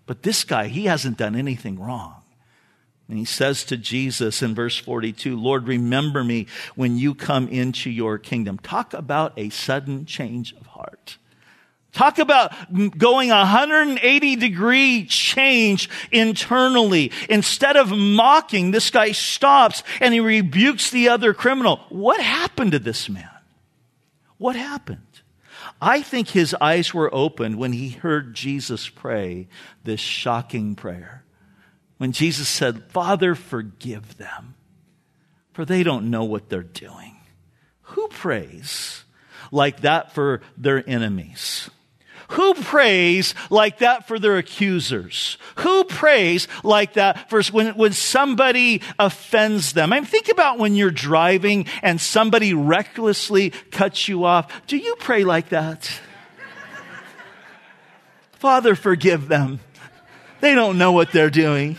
But 0.05 0.23
this 0.23 0.43
guy, 0.43 0.67
he 0.67 0.85
hasn't 0.85 1.17
done 1.17 1.35
anything 1.35 1.79
wrong. 1.79 2.15
And 3.07 3.17
he 3.17 3.25
says 3.25 3.63
to 3.65 3.77
Jesus 3.77 4.41
in 4.41 4.55
verse 4.55 4.77
42, 4.77 5.39
Lord, 5.39 5.67
remember 5.67 6.23
me 6.23 6.47
when 6.75 6.97
you 6.97 7.15
come 7.15 7.47
into 7.47 7.89
your 7.89 8.17
kingdom. 8.17 8.57
Talk 8.57 8.93
about 8.93 9.33
a 9.37 9.49
sudden 9.49 10.05
change 10.05 10.53
of 10.53 10.65
heart. 10.67 11.17
Talk 11.95 12.19
about 12.19 12.51
going 12.97 13.29
180 13.29 14.35
degree 14.35 15.05
change 15.05 15.89
internally. 16.11 17.13
Instead 17.29 17.77
of 17.77 17.89
mocking, 17.89 18.71
this 18.71 18.89
guy 18.89 19.13
stops 19.13 19.81
and 20.01 20.13
he 20.13 20.19
rebukes 20.19 20.91
the 20.91 21.07
other 21.07 21.33
criminal. 21.33 21.77
What 21.87 22.19
happened 22.19 22.73
to 22.73 22.79
this 22.79 23.07
man? 23.07 23.29
What 24.37 24.57
happened? 24.57 24.99
I 25.81 26.01
think 26.01 26.27
his 26.27 26.53
eyes 26.59 26.93
were 26.93 27.13
opened 27.15 27.57
when 27.57 27.71
he 27.71 27.89
heard 27.91 28.33
Jesus 28.33 28.89
pray 28.89 29.47
this 29.85 30.01
shocking 30.01 30.75
prayer. 30.75 31.23
When 31.97 32.11
Jesus 32.11 32.49
said, 32.49 32.91
Father, 32.91 33.35
forgive 33.35 34.17
them, 34.17 34.55
for 35.53 35.63
they 35.63 35.83
don't 35.83 36.11
know 36.11 36.25
what 36.25 36.49
they're 36.49 36.61
doing. 36.61 37.15
Who 37.83 38.09
prays 38.09 39.05
like 39.49 39.81
that 39.81 40.13
for 40.13 40.41
their 40.57 40.83
enemies? 40.89 41.69
Who 42.29 42.53
prays 42.55 43.35
like 43.49 43.79
that 43.79 44.07
for 44.07 44.17
their 44.17 44.37
accusers? 44.37 45.37
Who 45.57 45.83
prays 45.83 46.47
like 46.63 46.93
that 46.93 47.29
for 47.29 47.41
when, 47.43 47.75
when 47.75 47.93
somebody 47.93 48.81
offends 48.97 49.73
them? 49.73 49.93
I 49.93 49.97
mean, 49.99 50.05
think 50.05 50.29
about 50.29 50.57
when 50.57 50.75
you're 50.75 50.91
driving 50.91 51.67
and 51.81 52.01
somebody 52.01 52.53
recklessly 52.53 53.51
cuts 53.71 54.07
you 54.07 54.25
off. 54.25 54.65
Do 54.67 54.77
you 54.77 54.95
pray 54.97 55.23
like 55.23 55.49
that? 55.49 55.89
Father, 58.33 58.75
forgive 58.75 59.27
them. 59.27 59.59
They 60.41 60.55
don't 60.55 60.77
know 60.77 60.91
what 60.91 61.11
they're 61.11 61.29
doing. 61.29 61.77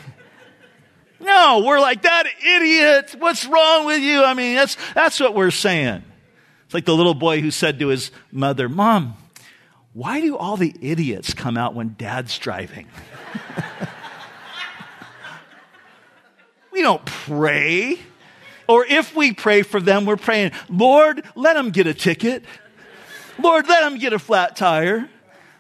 No, 1.21 1.65
we're 1.67 1.81
like 1.81 2.03
that 2.03 2.27
idiot. 2.27 3.17
What's 3.19 3.45
wrong 3.47 3.87
with 3.87 4.01
you? 4.01 4.23
I 4.23 4.35
mean, 4.35 4.55
that's, 4.55 4.77
that's 4.95 5.19
what 5.19 5.35
we're 5.35 5.51
saying. 5.51 6.03
It's 6.65 6.75
like 6.75 6.85
the 6.85 6.95
little 6.95 7.15
boy 7.15 7.41
who 7.41 7.51
said 7.51 7.79
to 7.81 7.89
his 7.89 8.11
mother, 8.31 8.69
Mom, 8.69 9.17
why 9.97 10.21
do 10.21 10.37
all 10.37 10.59
the 10.59 10.75
idiots 10.83 11.33
come 11.33 11.57
out 11.57 11.75
when 11.75 11.95
dad's 11.97 12.39
driving? 12.39 12.87
we 16.71 16.83
don't 16.83 17.03
pray. 17.07 17.99
Or 18.69 18.85
if 18.85 19.17
we 19.17 19.33
pray 19.33 19.63
for 19.63 19.81
them, 19.81 20.05
we're 20.05 20.19
praying, 20.19 20.53
Lord, 20.69 21.25
let 21.35 21.55
them 21.55 21.71
get 21.71 21.87
a 21.87 21.95
ticket. 21.95 22.45
Lord, 23.43 23.67
let 23.69 23.81
them 23.81 23.99
get 23.99 24.13
a 24.13 24.19
flat 24.19 24.55
tire. 24.55 25.09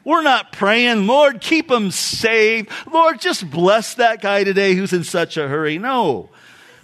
We're 0.04 0.22
not 0.22 0.52
praying, 0.52 1.06
Lord, 1.06 1.40
keep 1.40 1.68
them 1.68 1.90
safe. 1.90 2.66
Lord, 2.92 3.18
just 3.18 3.50
bless 3.50 3.94
that 3.94 4.20
guy 4.20 4.44
today 4.44 4.74
who's 4.74 4.92
in 4.92 5.04
such 5.04 5.38
a 5.38 5.48
hurry. 5.48 5.78
No. 5.78 6.28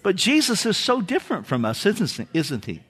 But 0.03 0.17
Jesus 0.17 0.65
is 0.65 0.79
so 0.79 1.03
different 1.03 1.47
from 1.47 1.67
us, 1.67 1.85
isn't 1.85 2.65
he? 2.65 2.81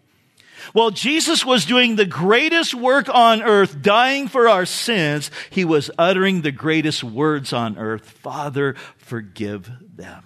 While 0.73 0.91
Jesus 0.91 1.45
was 1.45 1.65
doing 1.65 1.97
the 1.97 2.07
greatest 2.07 2.75
work 2.75 3.09
on 3.09 3.43
earth, 3.43 3.83
dying 3.83 4.29
for 4.29 4.49
our 4.49 4.67
sins, 4.67 5.31
he 5.51 5.65
was 5.65 5.91
uttering 5.99 6.43
the 6.43 6.53
greatest 6.53 7.03
words 7.03 7.53
on 7.53 7.79
earth 7.79 8.09
Father, 8.09 8.75
forgive 8.97 9.71
them. 9.95 10.25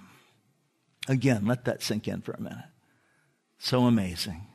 Again, 1.07 1.45
let 1.45 1.65
that 1.65 1.81
sink 1.81 2.07
in 2.07 2.21
for 2.21 2.33
a 2.33 2.41
minute. 2.41 2.65
So 3.59 3.85
amazing. 3.85 4.45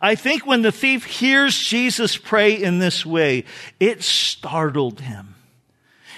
I 0.00 0.14
think 0.14 0.46
when 0.46 0.62
the 0.62 0.72
thief 0.72 1.04
hears 1.04 1.56
Jesus 1.56 2.16
pray 2.16 2.54
in 2.54 2.78
this 2.78 3.06
way, 3.06 3.44
it 3.80 4.02
startled 4.02 5.00
him. 5.00 5.34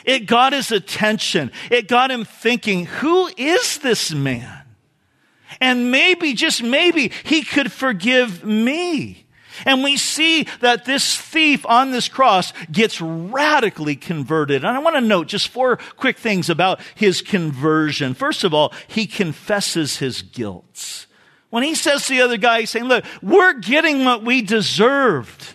It 0.05 0.27
got 0.27 0.53
his 0.53 0.71
attention. 0.71 1.51
It 1.71 1.89
got 1.89 2.11
him 2.11 2.25
thinking, 2.25 2.87
who 2.87 3.29
is 3.37 3.79
this 3.79 4.13
man? 4.13 4.66
And 5.61 5.91
maybe, 5.91 6.35
just 6.35 6.63
maybe, 6.63 7.13
he 7.25 7.43
could 7.43 7.73
forgive 7.73 8.45
me. 8.45 9.27
And 9.65 9.83
we 9.83 9.97
see 9.97 10.47
that 10.61 10.85
this 10.85 11.17
thief 11.17 11.65
on 11.65 11.91
this 11.91 12.09
cross 12.09 12.53
gets 12.71 13.01
radically 13.01 13.97
converted. 13.97 14.65
And 14.65 14.77
I 14.77 14.81
want 14.81 14.97
to 14.97 15.01
note 15.01 15.29
just 15.29 15.49
four 15.49 15.79
quick 15.97 16.19
things 16.19 16.51
about 16.51 16.81
his 16.95 17.23
conversion. 17.23 18.15
First 18.15 18.45
of 18.45 18.53
all, 18.53 18.75
he 18.87 19.07
confesses 19.07 19.97
his 19.97 20.23
guilt. 20.23 21.07
When 21.51 21.63
he 21.63 21.75
says 21.75 22.07
to 22.07 22.11
the 22.11 22.21
other 22.21 22.37
guy, 22.37 22.61
he's 22.61 22.71
saying, 22.71 22.87
look, 22.87 23.05
we're 23.23 23.55
getting 23.55 24.05
what 24.05 24.23
we 24.23 24.43
deserved. 24.43 25.55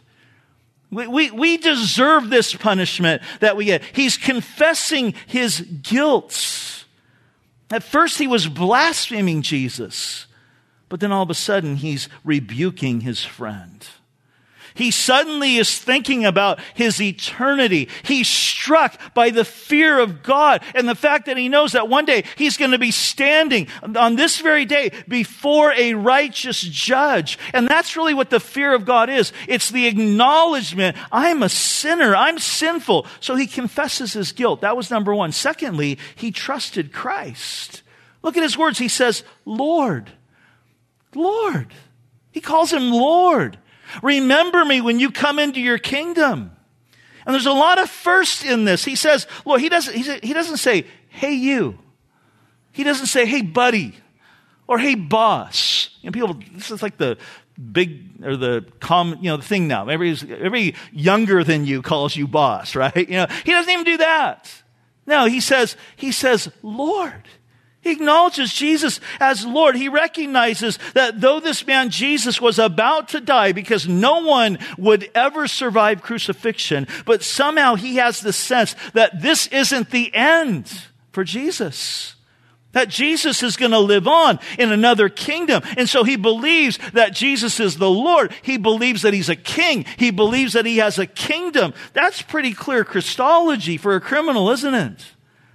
We, 0.89 1.07
we, 1.07 1.31
we 1.31 1.57
deserve 1.57 2.29
this 2.29 2.55
punishment 2.55 3.21
that 3.39 3.55
we 3.55 3.65
get. 3.65 3.83
He's 3.93 4.17
confessing 4.17 5.13
his 5.27 5.61
guilt. 5.61 6.80
At 7.71 7.83
first, 7.83 8.17
he 8.17 8.27
was 8.27 8.47
blaspheming 8.47 9.41
Jesus, 9.41 10.27
but 10.89 10.99
then 10.99 11.11
all 11.11 11.23
of 11.23 11.29
a 11.29 11.33
sudden, 11.33 11.77
he's 11.77 12.09
rebuking 12.23 13.01
his 13.01 13.23
friend. 13.23 13.87
He 14.73 14.91
suddenly 14.91 15.57
is 15.57 15.77
thinking 15.77 16.25
about 16.25 16.59
his 16.73 17.01
eternity. 17.01 17.89
He's 18.03 18.27
struck 18.27 19.13
by 19.13 19.29
the 19.29 19.45
fear 19.45 19.99
of 19.99 20.23
God 20.23 20.63
and 20.75 20.87
the 20.87 20.95
fact 20.95 21.25
that 21.25 21.37
he 21.37 21.49
knows 21.49 21.73
that 21.73 21.89
one 21.89 22.05
day 22.05 22.23
he's 22.37 22.57
going 22.57 22.71
to 22.71 22.79
be 22.79 22.91
standing 22.91 23.67
on 23.95 24.15
this 24.15 24.39
very 24.39 24.65
day 24.65 24.91
before 25.07 25.73
a 25.73 25.93
righteous 25.93 26.61
judge. 26.61 27.37
And 27.53 27.67
that's 27.67 27.97
really 27.97 28.13
what 28.13 28.29
the 28.29 28.39
fear 28.39 28.73
of 28.73 28.85
God 28.85 29.09
is. 29.09 29.33
It's 29.47 29.69
the 29.69 29.87
acknowledgement, 29.87 30.97
I'm 31.11 31.43
a 31.43 31.49
sinner, 31.49 32.15
I'm 32.15 32.39
sinful. 32.39 33.07
So 33.19 33.35
he 33.35 33.47
confesses 33.47 34.13
his 34.13 34.31
guilt. 34.31 34.61
That 34.61 34.77
was 34.77 34.91
number 34.91 35.13
one. 35.13 35.31
Secondly, 35.31 35.97
he 36.15 36.31
trusted 36.31 36.93
Christ. 36.93 37.83
Look 38.23 38.37
at 38.37 38.43
his 38.43 38.57
words. 38.57 38.77
He 38.77 38.87
says, 38.87 39.23
Lord, 39.45 40.11
Lord. 41.15 41.73
He 42.31 42.39
calls 42.39 42.71
him 42.71 42.91
Lord. 42.91 43.57
Remember 44.01 44.63
me 44.65 44.81
when 44.81 44.99
you 44.99 45.11
come 45.11 45.39
into 45.39 45.59
your 45.59 45.77
kingdom. 45.77 46.51
And 47.25 47.33
there's 47.33 47.45
a 47.45 47.51
lot 47.51 47.79
of 47.79 47.89
first 47.89 48.43
in 48.43 48.65
this. 48.65 48.83
He 48.83 48.95
says, 48.95 49.27
Lord, 49.45 49.61
he 49.61 49.69
doesn't, 49.69 49.95
he 49.95 50.33
doesn't 50.33 50.57
say, 50.57 50.85
hey, 51.09 51.33
you. 51.33 51.77
He 52.71 52.83
doesn't 52.83 53.07
say, 53.07 53.25
hey, 53.25 53.41
buddy, 53.41 53.95
or 54.67 54.79
hey, 54.79 54.95
boss. 54.95 55.89
You 56.01 56.09
know, 56.09 56.13
people, 56.13 56.41
this 56.53 56.71
is 56.71 56.81
like 56.81 56.97
the 56.97 57.17
big, 57.71 58.23
or 58.23 58.37
the 58.37 58.65
common, 58.79 59.23
you 59.23 59.29
know, 59.29 59.37
the 59.37 59.43
thing 59.43 59.67
now. 59.67 59.87
Every, 59.87 60.11
every 60.11 60.75
younger 60.91 61.43
than 61.43 61.65
you 61.65 61.81
calls 61.81 62.15
you 62.15 62.27
boss, 62.27 62.75
right? 62.75 62.95
You 62.95 63.17
know, 63.17 63.27
he 63.45 63.51
doesn't 63.51 63.71
even 63.71 63.85
do 63.85 63.97
that. 63.97 64.51
No, 65.05 65.25
he 65.25 65.41
says, 65.41 65.75
he 65.95 66.11
says, 66.11 66.51
Lord. 66.61 67.23
He 67.81 67.91
acknowledges 67.91 68.53
Jesus 68.53 68.99
as 69.19 69.43
Lord. 69.43 69.75
He 69.75 69.89
recognizes 69.89 70.77
that 70.93 71.19
though 71.19 71.39
this 71.39 71.65
man 71.65 71.89
Jesus 71.89 72.39
was 72.39 72.59
about 72.59 73.09
to 73.09 73.19
die 73.19 73.53
because 73.53 73.87
no 73.87 74.19
one 74.19 74.59
would 74.77 75.09
ever 75.15 75.47
survive 75.47 76.03
crucifixion, 76.03 76.87
but 77.05 77.23
somehow 77.23 77.73
he 77.73 77.95
has 77.95 78.21
the 78.21 78.33
sense 78.33 78.75
that 78.93 79.21
this 79.21 79.47
isn't 79.47 79.89
the 79.89 80.13
end 80.13 80.71
for 81.11 81.23
Jesus. 81.23 82.15
That 82.73 82.87
Jesus 82.87 83.43
is 83.43 83.57
going 83.57 83.71
to 83.71 83.79
live 83.79 84.07
on 84.07 84.39
in 84.57 84.71
another 84.71 85.09
kingdom. 85.09 85.61
And 85.75 85.89
so 85.89 86.03
he 86.05 86.15
believes 86.15 86.79
that 86.93 87.13
Jesus 87.13 87.59
is 87.59 87.77
the 87.77 87.89
Lord. 87.89 88.31
He 88.43 88.57
believes 88.57 89.01
that 89.01 89.13
he's 89.13 89.27
a 89.27 89.35
king. 89.35 89.85
He 89.97 90.11
believes 90.11 90.53
that 90.53 90.65
he 90.65 90.77
has 90.77 90.97
a 90.97 91.05
kingdom. 91.05 91.73
That's 91.91 92.21
pretty 92.21 92.53
clear 92.53 92.85
Christology 92.85 93.75
for 93.75 93.95
a 93.95 93.99
criminal, 93.99 94.51
isn't 94.51 94.73
it? 94.73 95.03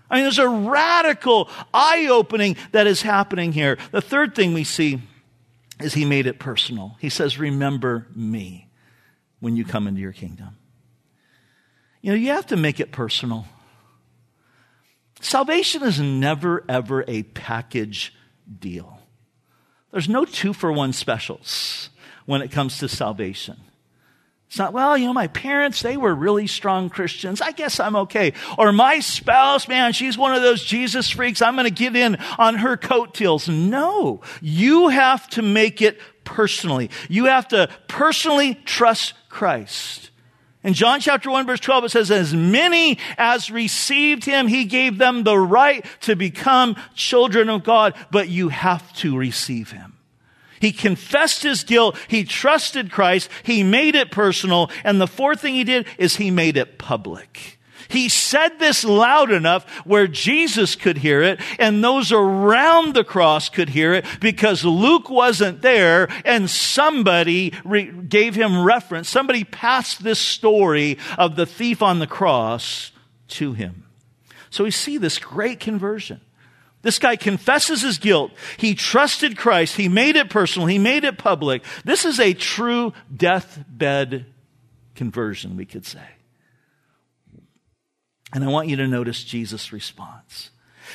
I 0.08 0.16
mean, 0.16 0.24
there's 0.24 0.38
a 0.38 0.48
radical 0.48 1.48
eye 1.74 2.08
opening 2.10 2.56
that 2.72 2.86
is 2.86 3.02
happening 3.02 3.52
here. 3.52 3.78
The 3.90 4.00
third 4.00 4.34
thing 4.34 4.54
we 4.54 4.64
see 4.64 5.00
is 5.80 5.94
he 5.94 6.04
made 6.04 6.26
it 6.26 6.38
personal. 6.38 6.96
He 7.00 7.08
says, 7.08 7.38
Remember 7.38 8.06
me 8.14 8.68
when 9.40 9.56
you 9.56 9.64
come 9.64 9.86
into 9.86 10.00
your 10.00 10.12
kingdom. 10.12 10.56
You 12.00 12.12
know, 12.12 12.18
you 12.18 12.28
have 12.30 12.46
to 12.46 12.56
make 12.56 12.78
it 12.78 12.92
personal. 12.92 13.46
Salvation 15.20 15.82
is 15.82 15.98
never, 15.98 16.64
ever 16.68 17.04
a 17.08 17.24
package 17.24 18.14
deal. 18.60 19.00
There's 19.90 20.08
no 20.08 20.24
two 20.24 20.52
for 20.52 20.70
one 20.70 20.92
specials 20.92 21.90
when 22.26 22.42
it 22.42 22.50
comes 22.50 22.78
to 22.78 22.88
salvation. 22.88 23.56
It's 24.48 24.58
not, 24.58 24.72
well, 24.72 24.96
you 24.96 25.06
know, 25.06 25.12
my 25.12 25.26
parents, 25.26 25.82
they 25.82 25.96
were 25.96 26.14
really 26.14 26.46
strong 26.46 26.88
Christians. 26.88 27.40
I 27.40 27.50
guess 27.50 27.80
I'm 27.80 27.96
okay. 27.96 28.32
Or 28.56 28.70
my 28.70 29.00
spouse, 29.00 29.66
man, 29.66 29.92
she's 29.92 30.16
one 30.16 30.34
of 30.34 30.42
those 30.42 30.64
Jesus 30.64 31.10
freaks. 31.10 31.42
I'm 31.42 31.56
going 31.56 31.64
to 31.64 31.70
give 31.70 31.96
in 31.96 32.16
on 32.38 32.56
her 32.56 32.76
coattails. 32.76 33.48
No, 33.48 34.20
you 34.40 34.88
have 34.88 35.28
to 35.30 35.42
make 35.42 35.82
it 35.82 35.98
personally. 36.24 36.90
You 37.08 37.24
have 37.24 37.48
to 37.48 37.68
personally 37.88 38.54
trust 38.64 39.14
Christ. 39.28 40.10
In 40.62 40.74
John 40.74 41.00
chapter 41.00 41.30
1 41.30 41.46
verse 41.46 41.60
12, 41.60 41.84
it 41.84 41.88
says, 41.90 42.10
as 42.10 42.32
many 42.32 42.98
as 43.18 43.50
received 43.50 44.24
him, 44.24 44.46
he 44.46 44.64
gave 44.64 44.98
them 44.98 45.22
the 45.22 45.38
right 45.38 45.84
to 46.02 46.16
become 46.16 46.76
children 46.94 47.48
of 47.48 47.62
God, 47.62 47.94
but 48.10 48.28
you 48.28 48.48
have 48.48 48.92
to 48.94 49.16
receive 49.16 49.70
him. 49.70 49.95
He 50.60 50.72
confessed 50.72 51.42
his 51.42 51.64
guilt. 51.64 51.96
He 52.08 52.24
trusted 52.24 52.90
Christ. 52.90 53.30
He 53.42 53.62
made 53.62 53.94
it 53.94 54.10
personal. 54.10 54.70
And 54.84 55.00
the 55.00 55.06
fourth 55.06 55.40
thing 55.40 55.54
he 55.54 55.64
did 55.64 55.86
is 55.98 56.16
he 56.16 56.30
made 56.30 56.56
it 56.56 56.78
public. 56.78 57.56
He 57.88 58.08
said 58.08 58.58
this 58.58 58.84
loud 58.84 59.30
enough 59.30 59.68
where 59.84 60.06
Jesus 60.06 60.74
could 60.74 60.98
hear 60.98 61.22
it 61.22 61.40
and 61.58 61.82
those 61.82 62.12
around 62.12 62.94
the 62.94 63.04
cross 63.04 63.48
could 63.48 63.68
hear 63.68 63.92
it 63.94 64.04
because 64.20 64.64
Luke 64.64 65.08
wasn't 65.08 65.62
there 65.62 66.08
and 66.24 66.50
somebody 66.50 67.52
re- 67.64 67.90
gave 67.90 68.34
him 68.34 68.64
reference. 68.64 69.08
Somebody 69.08 69.44
passed 69.44 70.02
this 70.02 70.18
story 70.18 70.98
of 71.16 71.36
the 71.36 71.46
thief 71.46 71.82
on 71.82 71.98
the 71.98 72.06
cross 72.06 72.90
to 73.28 73.52
him. 73.52 73.84
So 74.50 74.64
we 74.64 74.70
see 74.70 74.98
this 74.98 75.18
great 75.18 75.60
conversion. 75.60 76.20
This 76.86 77.00
guy 77.00 77.16
confesses 77.16 77.82
his 77.82 77.98
guilt. 77.98 78.30
He 78.58 78.76
trusted 78.76 79.36
Christ. 79.36 79.76
He 79.76 79.88
made 79.88 80.14
it 80.14 80.30
personal. 80.30 80.68
He 80.68 80.78
made 80.78 81.02
it 81.02 81.18
public. 81.18 81.64
This 81.84 82.04
is 82.04 82.20
a 82.20 82.32
true 82.32 82.92
deathbed 83.12 84.24
conversion, 84.94 85.56
we 85.56 85.66
could 85.66 85.84
say. 85.84 86.06
And 88.32 88.44
I 88.44 88.46
want 88.46 88.68
you 88.68 88.76
to 88.76 88.86
notice 88.86 89.24
Jesus' 89.24 89.72
response. 89.72 90.50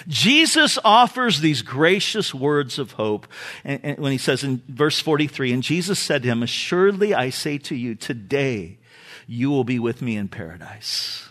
Jesus 0.07 0.79
offers 0.86 1.41
these 1.41 1.62
gracious 1.62 2.33
words 2.33 2.79
of 2.79 2.93
hope. 2.93 3.27
When 3.65 4.13
he 4.13 4.17
says 4.17 4.45
in 4.45 4.62
verse 4.69 5.01
43, 5.01 5.51
and 5.51 5.62
Jesus 5.62 6.00
said 6.00 6.24
to 6.24 6.29
him, 6.29 6.41
Assuredly 6.41 7.13
I 7.13 7.31
say 7.31 7.57
to 7.57 7.75
you, 7.75 7.95
today 7.95 8.79
you 9.27 9.50
will 9.50 9.65
be 9.65 9.77
with 9.77 10.01
me 10.01 10.15
in 10.15 10.29
paradise. 10.29 11.27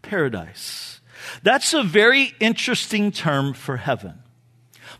Paradise. 0.00 0.91
That's 1.42 1.74
a 1.74 1.82
very 1.82 2.34
interesting 2.40 3.12
term 3.12 3.54
for 3.54 3.76
heaven. 3.76 4.22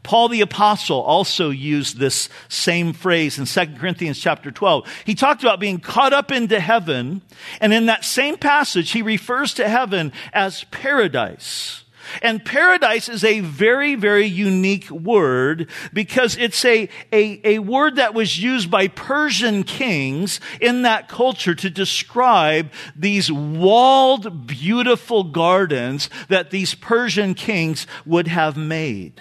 Paul 0.03 0.29
the 0.29 0.41
apostle 0.41 1.01
also 1.01 1.51
used 1.51 1.99
this 1.99 2.29
same 2.49 2.93
phrase 2.93 3.39
in 3.39 3.47
2 3.47 3.79
Corinthians 3.79 4.19
chapter 4.19 4.51
12. 4.51 4.89
He 5.05 5.15
talked 5.15 5.43
about 5.43 5.61
being 5.61 5.79
caught 5.79 6.13
up 6.13 6.33
into 6.33 6.59
heaven, 6.59 7.23
and 7.61 7.73
in 7.73 7.87
that 7.87 8.05
same 8.05 8.37
passage, 8.37 8.91
he 8.91 9.03
refers 9.03 9.55
to 9.55 9.69
heaven 9.69 10.13
as 10.33 10.65
paradise. 10.65 11.82
And 12.21 12.45
paradise 12.45 13.09
is 13.09 13.25
a 13.25 13.41
very, 13.41 13.95
very 13.95 14.27
unique 14.27 14.91
word 14.91 15.69
because 15.93 16.37
it's 16.37 16.65
a, 16.65 16.89
a, 17.13 17.41
a 17.45 17.59
word 17.61 17.97
that 17.97 18.15
was 18.15 18.43
used 18.43 18.71
by 18.71 18.89
Persian 18.89 19.65
kings 19.65 20.41
in 20.61 20.83
that 20.83 21.09
culture 21.09 21.55
to 21.55 21.71
describe 21.71 22.73
these 22.97 23.31
walled, 23.31 24.47
beautiful 24.47 25.25
gardens 25.25 26.09
that 26.29 26.51
these 26.51 26.75
Persian 26.75 27.35
kings 27.35 27.87
would 28.05 28.29
have 28.29 28.57
made. 28.57 29.21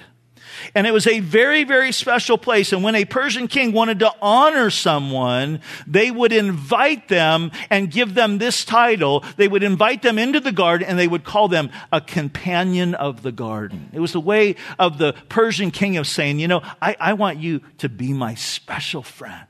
And 0.75 0.88
it 0.88 0.91
was 0.91 1.08
a 1.08 1.20
very, 1.20 1.63
very 1.63 1.91
special 1.91 2.38
place. 2.38 2.74
And 2.74 2.84
when 2.84 2.96
a 2.96 3.06
Persian 3.06 3.48
king 3.48 3.71
wanted 3.71 4.00
to 4.00 4.13
honor 4.21 4.69
someone, 4.69 5.62
they 5.88 6.12
would 6.12 6.32
invite 6.32 7.08
them 7.08 7.52
and 7.69 7.91
give 7.91 8.13
them 8.13 8.38
this 8.38 8.65
title. 8.65 9.24
They 9.38 9.47
would 9.47 9.63
invite 9.63 10.02
them 10.02 10.17
into 10.17 10.39
the 10.39 10.52
garden 10.52 10.88
and 10.88 10.97
they 10.97 11.08
would 11.08 11.24
call 11.24 11.47
them 11.47 11.69
a 11.91 12.02
companion 12.02 12.95
of 12.95 13.21
the 13.24 13.32
garden. 13.32 13.89
It 13.93 14.00
was 14.00 14.15
a 14.15 14.19
way 14.19 14.56
of 14.80 14.97
the 14.97 15.13
Persian 15.30 15.71
king 15.71 15.97
of 15.97 16.08
saying, 16.08 16.39
you 16.39 16.47
know, 16.47 16.62
I, 16.82 16.95
I 17.00 17.13
want 17.13 17.39
you 17.39 17.62
to 17.80 17.89
be 17.89 18.13
my 18.13 18.36
special 18.36 19.04
friend. 19.04 19.47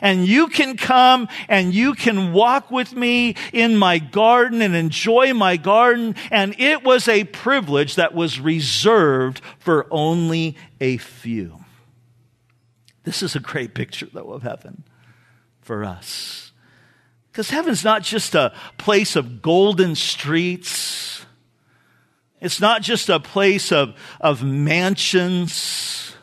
And 0.00 0.26
you 0.26 0.48
can 0.48 0.76
come 0.76 1.28
and 1.48 1.74
you 1.74 1.94
can 1.94 2.32
walk 2.32 2.70
with 2.70 2.94
me 2.94 3.36
in 3.52 3.76
my 3.76 3.98
garden 3.98 4.62
and 4.62 4.74
enjoy 4.74 5.34
my 5.34 5.56
garden. 5.56 6.14
And 6.30 6.54
it 6.58 6.84
was 6.84 7.08
a 7.08 7.24
privilege 7.24 7.96
that 7.96 8.14
was 8.14 8.40
reserved 8.40 9.40
for 9.58 9.86
only 9.90 10.56
a 10.80 10.96
few. 10.96 11.64
This 13.04 13.22
is 13.22 13.36
a 13.36 13.40
great 13.40 13.74
picture, 13.74 14.08
though, 14.12 14.32
of 14.32 14.42
heaven 14.42 14.84
for 15.60 15.84
us. 15.84 16.52
Because 17.30 17.50
heaven's 17.50 17.84
not 17.84 18.02
just 18.02 18.34
a 18.34 18.54
place 18.78 19.16
of 19.16 19.42
golden 19.42 19.94
streets. 19.94 21.26
It's 22.40 22.60
not 22.60 22.82
just 22.82 23.08
a 23.08 23.20
place 23.20 23.72
of, 23.72 23.94
of 24.20 24.42
mansions. 24.42 26.13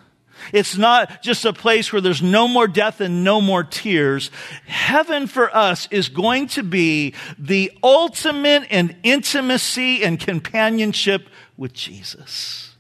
It's 0.53 0.77
not 0.77 1.21
just 1.21 1.45
a 1.45 1.53
place 1.53 1.91
where 1.91 2.01
there's 2.01 2.21
no 2.21 2.47
more 2.47 2.67
death 2.67 3.01
and 3.01 3.23
no 3.23 3.41
more 3.41 3.63
tears. 3.63 4.31
Heaven 4.65 5.27
for 5.27 5.55
us 5.55 5.87
is 5.91 6.09
going 6.09 6.47
to 6.49 6.63
be 6.63 7.13
the 7.37 7.71
ultimate 7.83 8.67
in 8.69 8.95
intimacy 9.03 10.03
and 10.03 10.19
companionship 10.19 11.27
with 11.57 11.73
Jesus. 11.73 12.75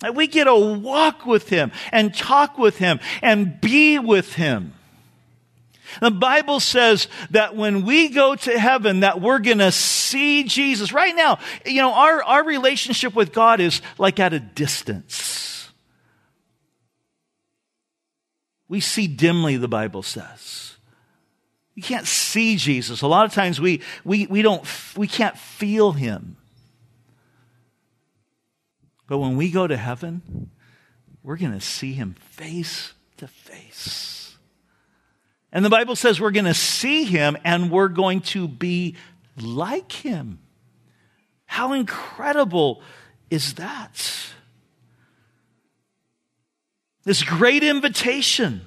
That 0.00 0.14
we 0.14 0.26
get 0.26 0.44
to 0.44 0.54
walk 0.54 1.26
with 1.26 1.48
Him 1.48 1.72
and 1.90 2.14
talk 2.14 2.56
with 2.58 2.78
Him 2.78 3.00
and 3.20 3.60
be 3.60 3.98
with 3.98 4.34
Him. 4.34 4.74
The 6.00 6.10
Bible 6.10 6.60
says 6.60 7.08
that 7.30 7.56
when 7.56 7.84
we 7.84 8.08
go 8.08 8.34
to 8.34 8.58
heaven, 8.58 9.00
that 9.00 9.20
we're 9.20 9.38
going 9.38 9.58
to 9.58 9.72
see 9.72 10.44
Jesus. 10.44 10.92
Right 10.92 11.16
now, 11.16 11.38
you 11.64 11.80
know, 11.80 11.92
our, 11.92 12.22
our 12.22 12.44
relationship 12.44 13.14
with 13.14 13.32
God 13.32 13.60
is 13.60 13.80
like 13.96 14.20
at 14.20 14.32
a 14.32 14.40
distance. 14.40 15.37
We 18.68 18.80
see 18.80 19.06
dimly, 19.06 19.56
the 19.56 19.68
Bible 19.68 20.02
says. 20.02 20.76
You 21.74 21.82
can't 21.82 22.06
see 22.06 22.56
Jesus. 22.56 23.02
A 23.02 23.06
lot 23.06 23.24
of 23.24 23.32
times 23.32 23.60
we, 23.60 23.82
we, 24.04 24.26
we, 24.26 24.42
don't, 24.42 24.64
we 24.96 25.06
can't 25.06 25.38
feel 25.38 25.92
him. 25.92 26.36
But 29.06 29.18
when 29.18 29.36
we 29.36 29.50
go 29.50 29.66
to 29.66 29.76
heaven, 29.76 30.50
we're 31.22 31.36
going 31.36 31.52
to 31.52 31.60
see 31.60 31.92
him 31.92 32.14
face 32.30 32.92
to 33.18 33.26
face. 33.26 34.36
And 35.50 35.64
the 35.64 35.70
Bible 35.70 35.96
says 35.96 36.20
we're 36.20 36.30
going 36.30 36.44
to 36.44 36.54
see 36.54 37.04
him 37.04 37.36
and 37.44 37.70
we're 37.70 37.88
going 37.88 38.20
to 38.22 38.46
be 38.46 38.96
like 39.40 39.92
him. 39.92 40.40
How 41.46 41.72
incredible 41.72 42.82
is 43.30 43.54
that? 43.54 44.04
This 47.08 47.22
great 47.22 47.64
invitation 47.64 48.60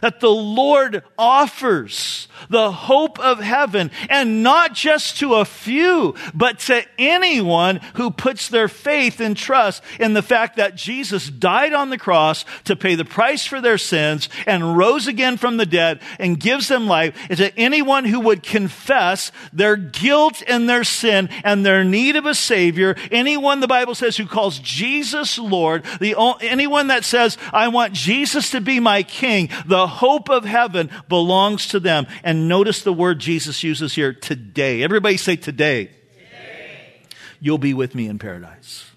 that 0.00 0.20
the 0.20 0.30
Lord 0.30 1.02
offers 1.18 2.28
the 2.48 2.72
hope 2.72 3.18
of 3.18 3.40
heaven 3.40 3.90
and 4.08 4.42
not 4.42 4.74
just 4.74 5.18
to 5.18 5.34
a 5.34 5.44
few, 5.44 6.14
but 6.34 6.58
to 6.60 6.82
anyone 6.98 7.80
who 7.94 8.10
puts 8.10 8.48
their 8.48 8.68
faith 8.68 9.20
and 9.20 9.36
trust 9.36 9.82
in 9.98 10.14
the 10.14 10.22
fact 10.22 10.56
that 10.56 10.74
Jesus 10.74 11.28
died 11.28 11.72
on 11.72 11.90
the 11.90 11.98
cross 11.98 12.44
to 12.64 12.76
pay 12.76 12.94
the 12.94 13.04
price 13.04 13.46
for 13.46 13.60
their 13.60 13.78
sins 13.78 14.28
and 14.46 14.76
rose 14.76 15.06
again 15.06 15.36
from 15.36 15.56
the 15.56 15.66
dead 15.66 16.00
and 16.18 16.40
gives 16.40 16.68
them 16.68 16.86
life 16.86 17.14
is 17.30 17.38
that 17.38 17.54
anyone 17.56 18.04
who 18.04 18.20
would 18.20 18.42
confess 18.42 19.32
their 19.52 19.76
guilt 19.76 20.42
and 20.46 20.68
their 20.68 20.84
sin 20.84 21.28
and 21.44 21.64
their 21.64 21.84
need 21.84 22.16
of 22.16 22.26
a 22.26 22.34
savior, 22.34 22.96
anyone 23.10 23.60
the 23.60 23.68
Bible 23.68 23.94
says 23.94 24.16
who 24.16 24.26
calls 24.26 24.58
Jesus 24.58 25.38
Lord, 25.38 25.84
the, 26.00 26.14
anyone 26.40 26.88
that 26.88 27.04
says, 27.04 27.36
I 27.52 27.68
want 27.68 27.92
Jesus 27.92 28.50
to 28.50 28.60
be 28.60 28.80
my 28.80 29.02
king, 29.02 29.50
the 29.66 29.86
hope 29.90 30.30
of 30.30 30.44
heaven 30.44 30.90
belongs 31.08 31.68
to 31.68 31.80
them. 31.80 32.06
And 32.24 32.48
notice 32.48 32.82
the 32.82 32.92
word 32.92 33.18
Jesus 33.18 33.62
uses 33.62 33.94
here 33.94 34.14
today. 34.14 34.82
Everybody 34.82 35.16
say 35.16 35.36
today. 35.36 35.86
today. 35.86 37.02
You'll 37.40 37.58
be 37.58 37.74
with 37.74 37.94
me 37.94 38.06
in 38.06 38.18
paradise. 38.18 38.90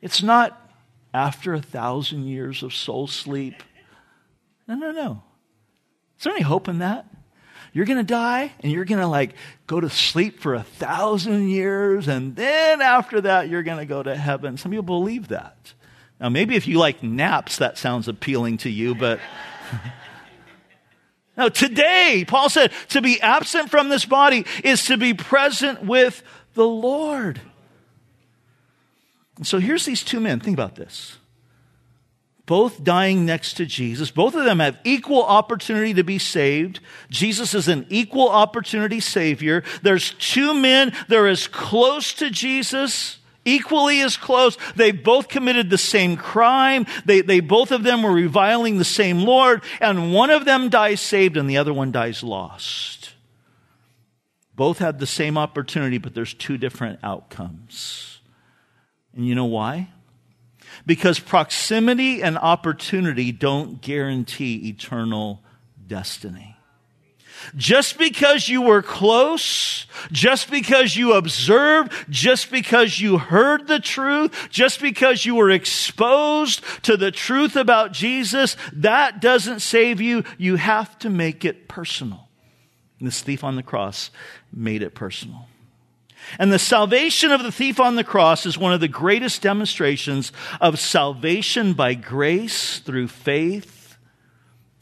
It's 0.00 0.22
not 0.22 0.58
after 1.14 1.54
a 1.54 1.62
thousand 1.62 2.26
years 2.26 2.62
of 2.62 2.74
soul 2.74 3.06
sleep. 3.06 3.62
No, 4.66 4.74
no, 4.74 4.90
no. 4.90 5.22
Is 6.18 6.24
there 6.24 6.32
any 6.32 6.42
hope 6.42 6.68
in 6.68 6.78
that? 6.78 7.06
You're 7.72 7.86
going 7.86 7.98
to 7.98 8.04
die 8.04 8.52
and 8.60 8.70
you're 8.70 8.84
going 8.84 9.00
to 9.00 9.06
like 9.06 9.34
go 9.66 9.80
to 9.80 9.88
sleep 9.88 10.40
for 10.40 10.54
a 10.54 10.62
thousand 10.62 11.48
years 11.48 12.06
and 12.06 12.36
then 12.36 12.82
after 12.82 13.22
that 13.22 13.48
you're 13.48 13.62
going 13.62 13.78
to 13.78 13.86
go 13.86 14.02
to 14.02 14.14
heaven. 14.14 14.56
Some 14.56 14.70
people 14.72 14.82
believe 14.82 15.28
that. 15.28 15.72
Now, 16.20 16.28
maybe 16.28 16.54
if 16.54 16.68
you 16.68 16.78
like 16.78 17.02
naps, 17.02 17.56
that 17.56 17.78
sounds 17.78 18.06
appealing 18.06 18.58
to 18.58 18.70
you, 18.70 18.94
but 18.94 19.18
Now, 21.36 21.48
today, 21.48 22.24
Paul 22.28 22.50
said, 22.50 22.72
to 22.90 23.00
be 23.00 23.20
absent 23.20 23.70
from 23.70 23.88
this 23.88 24.04
body 24.04 24.44
is 24.62 24.84
to 24.84 24.98
be 24.98 25.14
present 25.14 25.82
with 25.82 26.22
the 26.54 26.66
Lord. 26.66 27.40
And 29.38 29.46
so 29.46 29.58
here's 29.58 29.86
these 29.86 30.04
two 30.04 30.20
men. 30.20 30.40
Think 30.40 30.54
about 30.54 30.74
this. 30.74 31.16
Both 32.44 32.84
dying 32.84 33.24
next 33.24 33.54
to 33.54 33.66
Jesus. 33.66 34.10
Both 34.10 34.34
of 34.34 34.44
them 34.44 34.58
have 34.58 34.78
equal 34.84 35.22
opportunity 35.22 35.94
to 35.94 36.04
be 36.04 36.18
saved. 36.18 36.80
Jesus 37.08 37.54
is 37.54 37.66
an 37.66 37.86
equal 37.88 38.28
opportunity 38.28 39.00
Savior. 39.00 39.62
There's 39.82 40.12
two 40.18 40.52
men. 40.52 40.92
They're 41.08 41.28
as 41.28 41.46
close 41.46 42.12
to 42.14 42.28
Jesus 42.28 43.18
equally 43.44 44.00
as 44.00 44.16
close. 44.16 44.56
They 44.76 44.92
both 44.92 45.28
committed 45.28 45.70
the 45.70 45.78
same 45.78 46.16
crime. 46.16 46.86
They, 47.04 47.20
they 47.20 47.40
both 47.40 47.72
of 47.72 47.82
them 47.82 48.02
were 48.02 48.12
reviling 48.12 48.78
the 48.78 48.84
same 48.84 49.20
Lord, 49.20 49.62
and 49.80 50.12
one 50.12 50.30
of 50.30 50.44
them 50.44 50.68
dies 50.68 51.00
saved 51.00 51.36
and 51.36 51.48
the 51.48 51.58
other 51.58 51.72
one 51.72 51.92
dies 51.92 52.22
lost. 52.22 53.12
Both 54.54 54.78
had 54.78 54.98
the 54.98 55.06
same 55.06 55.38
opportunity, 55.38 55.98
but 55.98 56.14
there's 56.14 56.34
two 56.34 56.58
different 56.58 57.00
outcomes. 57.02 58.20
And 59.14 59.26
you 59.26 59.34
know 59.34 59.46
why? 59.46 59.90
Because 60.86 61.18
proximity 61.18 62.22
and 62.22 62.38
opportunity 62.38 63.32
don't 63.32 63.80
guarantee 63.80 64.68
eternal 64.68 65.42
destiny. 65.86 66.51
Just 67.56 67.98
because 67.98 68.48
you 68.48 68.62
were 68.62 68.82
close, 68.82 69.86
just 70.10 70.50
because 70.50 70.96
you 70.96 71.14
observed, 71.14 71.92
just 72.08 72.50
because 72.50 73.00
you 73.00 73.18
heard 73.18 73.66
the 73.66 73.80
truth, 73.80 74.48
just 74.50 74.80
because 74.80 75.24
you 75.24 75.34
were 75.34 75.50
exposed 75.50 76.62
to 76.84 76.96
the 76.96 77.10
truth 77.10 77.56
about 77.56 77.92
Jesus, 77.92 78.56
that 78.72 79.20
doesn't 79.20 79.60
save 79.60 80.00
you. 80.00 80.24
You 80.38 80.56
have 80.56 80.98
to 81.00 81.10
make 81.10 81.44
it 81.44 81.68
personal. 81.68 82.28
And 82.98 83.06
this 83.06 83.20
thief 83.20 83.44
on 83.44 83.56
the 83.56 83.62
cross 83.62 84.10
made 84.52 84.82
it 84.82 84.94
personal. 84.94 85.48
And 86.38 86.52
the 86.52 86.58
salvation 86.58 87.32
of 87.32 87.42
the 87.42 87.52
thief 87.52 87.80
on 87.80 87.96
the 87.96 88.04
cross 88.04 88.46
is 88.46 88.56
one 88.56 88.72
of 88.72 88.80
the 88.80 88.88
greatest 88.88 89.42
demonstrations 89.42 90.32
of 90.60 90.78
salvation 90.78 91.72
by 91.72 91.94
grace 91.94 92.78
through 92.78 93.08
faith 93.08 93.96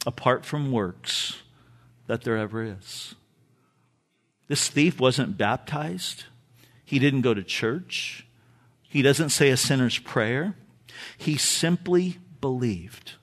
apart 0.05 0.45
from 0.45 0.71
works 0.71 1.41
that 2.07 2.23
there 2.23 2.37
ever 2.37 2.63
is. 2.63 3.15
This 4.47 4.67
thief 4.67 4.99
wasn't 4.99 5.37
baptized. 5.37 6.25
He 6.83 6.99
didn't 6.99 7.21
go 7.21 7.33
to 7.33 7.43
church. 7.43 8.25
He 8.81 9.01
doesn't 9.01 9.29
say 9.29 9.49
a 9.49 9.57
sinner's 9.57 9.97
prayer. 9.97 10.55
He 11.17 11.37
simply 11.37 12.17
believed. 12.41 13.13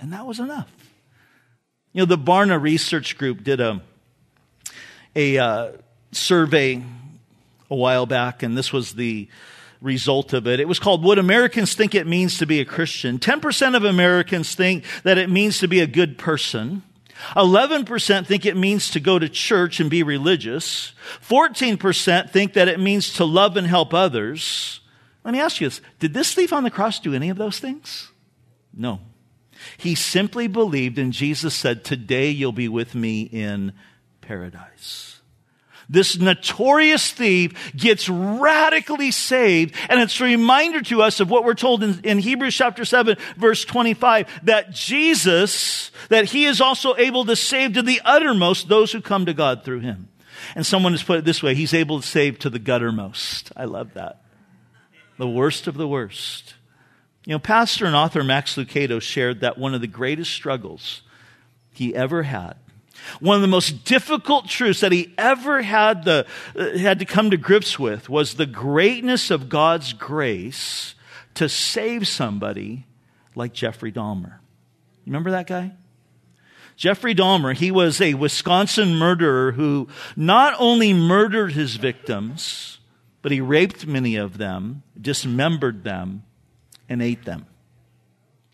And 0.00 0.12
that 0.12 0.26
was 0.26 0.40
enough. 0.40 0.72
You 1.92 2.00
know, 2.00 2.06
the 2.06 2.18
Barna 2.18 2.60
Research 2.60 3.18
Group 3.18 3.44
did 3.44 3.60
a, 3.60 3.82
a 5.14 5.38
uh, 5.38 5.72
survey 6.12 6.82
a 7.70 7.76
while 7.76 8.06
back, 8.06 8.42
and 8.42 8.56
this 8.56 8.72
was 8.72 8.94
the 8.94 9.28
result 9.80 10.32
of 10.32 10.46
it. 10.46 10.60
It 10.60 10.66
was 10.66 10.78
called 10.78 11.04
What 11.04 11.18
Americans 11.18 11.74
Think 11.74 11.94
It 11.94 12.06
Means 12.06 12.38
to 12.38 12.46
Be 12.46 12.60
a 12.60 12.64
Christian. 12.64 13.18
10% 13.18 13.76
of 13.76 13.84
Americans 13.84 14.54
think 14.54 14.84
that 15.02 15.18
it 15.18 15.28
means 15.28 15.58
to 15.58 15.68
be 15.68 15.80
a 15.80 15.86
good 15.86 16.16
person. 16.16 16.82
11% 17.36 18.26
think 18.26 18.46
it 18.46 18.56
means 18.56 18.90
to 18.90 19.00
go 19.00 19.18
to 19.18 19.28
church 19.28 19.80
and 19.80 19.88
be 19.88 20.02
religious. 20.02 20.92
14% 21.28 22.30
think 22.30 22.54
that 22.54 22.68
it 22.68 22.80
means 22.80 23.14
to 23.14 23.24
love 23.24 23.56
and 23.56 23.66
help 23.66 23.94
others. 23.94 24.80
Let 25.24 25.32
me 25.32 25.40
ask 25.40 25.60
you 25.60 25.68
this. 25.68 25.80
Did 26.00 26.14
this 26.14 26.34
thief 26.34 26.52
on 26.52 26.64
the 26.64 26.70
cross 26.70 27.00
do 27.00 27.14
any 27.14 27.30
of 27.30 27.38
those 27.38 27.58
things? 27.58 28.10
No. 28.72 29.00
He 29.76 29.94
simply 29.94 30.46
believed 30.46 30.98
and 30.98 31.12
Jesus 31.12 31.54
said, 31.54 31.84
today 31.84 32.30
you'll 32.30 32.52
be 32.52 32.68
with 32.68 32.94
me 32.94 33.22
in 33.22 33.72
paradise. 34.20 35.13
This 35.88 36.18
notorious 36.18 37.12
thief 37.12 37.72
gets 37.76 38.08
radically 38.08 39.10
saved. 39.10 39.74
And 39.88 40.00
it's 40.00 40.20
a 40.20 40.24
reminder 40.24 40.80
to 40.82 41.02
us 41.02 41.20
of 41.20 41.30
what 41.30 41.44
we're 41.44 41.54
told 41.54 41.82
in, 41.82 42.00
in, 42.04 42.18
Hebrews 42.18 42.54
chapter 42.54 42.84
7, 42.84 43.16
verse 43.36 43.64
25, 43.64 44.40
that 44.44 44.72
Jesus, 44.72 45.90
that 46.08 46.26
he 46.26 46.44
is 46.46 46.60
also 46.60 46.96
able 46.96 47.24
to 47.26 47.36
save 47.36 47.74
to 47.74 47.82
the 47.82 48.00
uttermost 48.04 48.68
those 48.68 48.92
who 48.92 49.00
come 49.00 49.26
to 49.26 49.34
God 49.34 49.64
through 49.64 49.80
him. 49.80 50.08
And 50.54 50.64
someone 50.64 50.92
has 50.92 51.02
put 51.02 51.18
it 51.18 51.24
this 51.24 51.42
way 51.42 51.54
he's 51.54 51.74
able 51.74 52.00
to 52.00 52.06
save 52.06 52.38
to 52.40 52.50
the 52.50 52.60
guttermost. 52.60 53.52
I 53.56 53.64
love 53.64 53.94
that. 53.94 54.22
The 55.18 55.28
worst 55.28 55.66
of 55.66 55.74
the 55.74 55.88
worst. 55.88 56.54
You 57.26 57.32
know, 57.32 57.38
pastor 57.38 57.86
and 57.86 57.94
author 57.94 58.22
Max 58.22 58.56
Lucado 58.56 59.00
shared 59.00 59.40
that 59.40 59.56
one 59.56 59.74
of 59.74 59.80
the 59.80 59.86
greatest 59.86 60.32
struggles 60.32 61.02
he 61.72 61.94
ever 61.94 62.24
had 62.24 62.56
one 63.20 63.36
of 63.36 63.42
the 63.42 63.48
most 63.48 63.84
difficult 63.84 64.48
truths 64.48 64.80
that 64.80 64.92
he 64.92 65.14
ever 65.18 65.62
had, 65.62 66.04
the, 66.04 66.26
uh, 66.56 66.76
had 66.78 66.98
to 66.98 67.04
come 67.04 67.30
to 67.30 67.36
grips 67.36 67.78
with 67.78 68.08
was 68.08 68.34
the 68.34 68.46
greatness 68.46 69.30
of 69.30 69.48
God's 69.48 69.92
grace 69.92 70.94
to 71.34 71.48
save 71.48 72.06
somebody 72.06 72.86
like 73.34 73.52
Jeffrey 73.52 73.92
Dahmer. 73.92 74.38
Remember 75.06 75.30
that 75.32 75.46
guy? 75.46 75.72
Jeffrey 76.76 77.14
Dahmer, 77.14 77.54
he 77.54 77.70
was 77.70 78.00
a 78.00 78.14
Wisconsin 78.14 78.96
murderer 78.96 79.52
who 79.52 79.88
not 80.16 80.54
only 80.58 80.92
murdered 80.92 81.52
his 81.52 81.76
victims, 81.76 82.78
but 83.22 83.32
he 83.32 83.40
raped 83.40 83.86
many 83.86 84.16
of 84.16 84.38
them, 84.38 84.82
dismembered 85.00 85.84
them, 85.84 86.24
and 86.88 87.00
ate 87.00 87.24
them. 87.24 87.46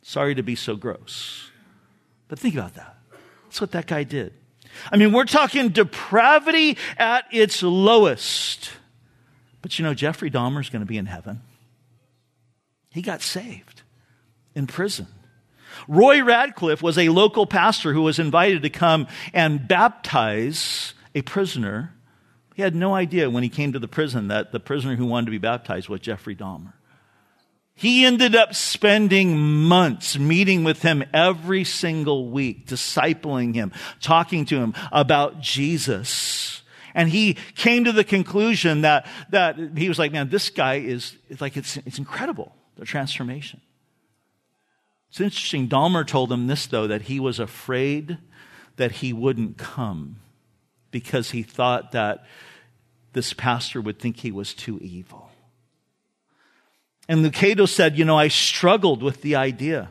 Sorry 0.03 0.35
to 0.35 0.43
be 0.43 0.55
so 0.55 0.77
gross. 0.77 1.51
But 2.29 2.39
think 2.39 2.55
about 2.55 2.75
that. 2.75 2.97
That's 3.45 3.61
what 3.61 3.73
that 3.73 3.87
guy 3.87 4.05
did. 4.05 4.35
I 4.91 4.97
mean, 4.97 5.13
we're 5.13 5.25
talking 5.25 5.71
depravity 5.71 6.79
at 6.97 7.25
its 7.33 7.63
lowest. 7.63 8.71
But 9.63 9.79
you 9.79 9.85
know, 9.85 9.95
Jeffrey 9.95 10.31
Dahmer's 10.31 10.71
going 10.71 10.81
to 10.81 10.87
be 10.87 10.99
in 10.99 11.07
heaven. 11.07 11.43
He 12.91 13.03
got 13.03 13.23
saved 13.23 13.83
in 14.55 14.67
prison. 14.67 15.07
Roy 15.87 16.19
Ratcliff 16.19 16.83
was 16.83 16.99
a 16.99 17.09
local 17.09 17.47
pastor 17.47 17.93
who 17.93 18.03
was 18.03 18.19
invited 18.19 18.63
to 18.63 18.71
come 18.71 19.07
and 19.33 19.67
baptize 19.67 20.95
a 21.15 21.23
prisoner. 21.23 21.95
He 22.55 22.63
had 22.63 22.75
no 22.75 22.95
idea 22.95 23.31
when 23.31 23.43
he 23.43 23.49
came 23.49 23.73
to 23.73 23.79
the 23.79 23.89
prison 23.89 24.29
that 24.29 24.53
the 24.53 24.61
prisoner 24.61 24.97
who 24.97 25.07
wanted 25.07 25.27
to 25.27 25.31
be 25.31 25.39
baptized 25.39 25.89
was 25.89 26.01
Jeffrey 26.01 26.35
Dahmer. 26.35 26.73
He 27.81 28.05
ended 28.05 28.35
up 28.35 28.55
spending 28.55 29.39
months 29.39 30.19
meeting 30.19 30.65
with 30.65 30.83
him 30.83 31.03
every 31.15 31.65
single 31.65 32.29
week, 32.29 32.67
discipling 32.67 33.55
him, 33.55 33.73
talking 34.03 34.45
to 34.45 34.57
him 34.59 34.75
about 34.93 35.41
Jesus. 35.41 36.63
And 36.95 37.09
he 37.09 37.39
came 37.55 37.85
to 37.85 37.93
the 37.93 38.05
conclusion 38.05 38.83
that, 38.83 39.07
that 39.31 39.57
he 39.79 39.89
was 39.89 39.99
like, 39.99 40.13
man, 40.13 40.29
this 40.29 40.51
guy 40.51 40.75
is, 40.75 41.17
like, 41.41 41.57
it's, 41.57 41.79
it's 41.79 41.97
incredible, 41.97 42.55
the 42.77 42.85
transformation. 42.85 43.63
It's 45.09 45.23
interesting. 45.23 45.67
Dahmer 45.67 46.07
told 46.07 46.31
him 46.31 46.49
this, 46.49 46.67
though, 46.67 46.87
that 46.87 47.01
he 47.01 47.19
was 47.19 47.39
afraid 47.39 48.19
that 48.77 48.93
he 48.93 49.15
wouldn't 49.15 49.57
come 49.57 50.17
because 50.91 51.31
he 51.31 51.43
thought 51.43 51.93
that 51.93 52.27
this 53.15 53.33
pastor 53.33 53.81
would 53.81 53.99
think 53.99 54.19
he 54.19 54.33
was 54.33 54.53
too 54.53 54.79
evil. 54.83 55.30
And 57.11 57.27
Lucado 57.27 57.69
said, 57.69 57.99
you 57.99 58.05
know, 58.05 58.17
I 58.17 58.29
struggled 58.29 59.03
with 59.03 59.21
the 59.21 59.35
idea. 59.35 59.91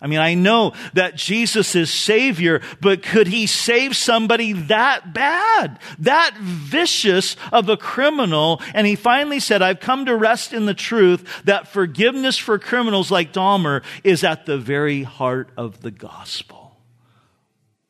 I 0.00 0.06
mean, 0.06 0.18
I 0.18 0.32
know 0.32 0.72
that 0.94 1.14
Jesus 1.14 1.74
is 1.74 1.92
Savior, 1.92 2.62
but 2.80 3.02
could 3.02 3.26
He 3.26 3.46
save 3.46 3.94
somebody 3.94 4.54
that 4.54 5.12
bad, 5.12 5.78
that 5.98 6.34
vicious 6.40 7.36
of 7.52 7.68
a 7.68 7.76
criminal? 7.76 8.62
And 8.72 8.86
he 8.86 8.96
finally 8.96 9.40
said, 9.40 9.60
I've 9.60 9.80
come 9.80 10.06
to 10.06 10.16
rest 10.16 10.54
in 10.54 10.64
the 10.64 10.72
truth 10.72 11.42
that 11.44 11.68
forgiveness 11.68 12.38
for 12.38 12.58
criminals 12.58 13.10
like 13.10 13.34
Dahmer 13.34 13.84
is 14.02 14.24
at 14.24 14.46
the 14.46 14.56
very 14.56 15.02
heart 15.02 15.50
of 15.58 15.82
the 15.82 15.90
gospel. 15.90 16.78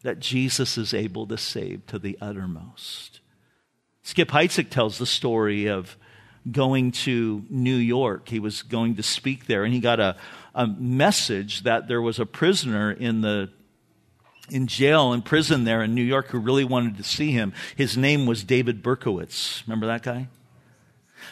That 0.02 0.18
Jesus 0.18 0.76
is 0.76 0.92
able 0.92 1.28
to 1.28 1.38
save 1.38 1.86
to 1.86 2.00
the 2.00 2.18
uttermost. 2.20 3.20
Skip 4.02 4.30
Heitzig 4.30 4.68
tells 4.68 4.98
the 4.98 5.06
story 5.06 5.68
of 5.68 5.96
going 6.50 6.92
to 6.92 7.44
New 7.48 7.76
York. 7.76 8.28
He 8.28 8.38
was 8.38 8.62
going 8.62 8.96
to 8.96 9.02
speak 9.02 9.46
there, 9.46 9.64
and 9.64 9.72
he 9.72 9.80
got 9.80 10.00
a, 10.00 10.16
a 10.54 10.66
message 10.66 11.62
that 11.62 11.88
there 11.88 12.02
was 12.02 12.18
a 12.18 12.26
prisoner 12.26 12.90
in 12.90 13.20
the 13.20 13.50
in 14.50 14.66
jail 14.66 15.14
in 15.14 15.22
prison 15.22 15.64
there 15.64 15.82
in 15.82 15.94
New 15.94 16.02
York 16.02 16.28
who 16.28 16.38
really 16.38 16.64
wanted 16.64 16.98
to 16.98 17.02
see 17.02 17.30
him. 17.30 17.54
His 17.76 17.96
name 17.96 18.26
was 18.26 18.44
David 18.44 18.82
Berkowitz. 18.82 19.66
Remember 19.66 19.86
that 19.86 20.02
guy? 20.02 20.28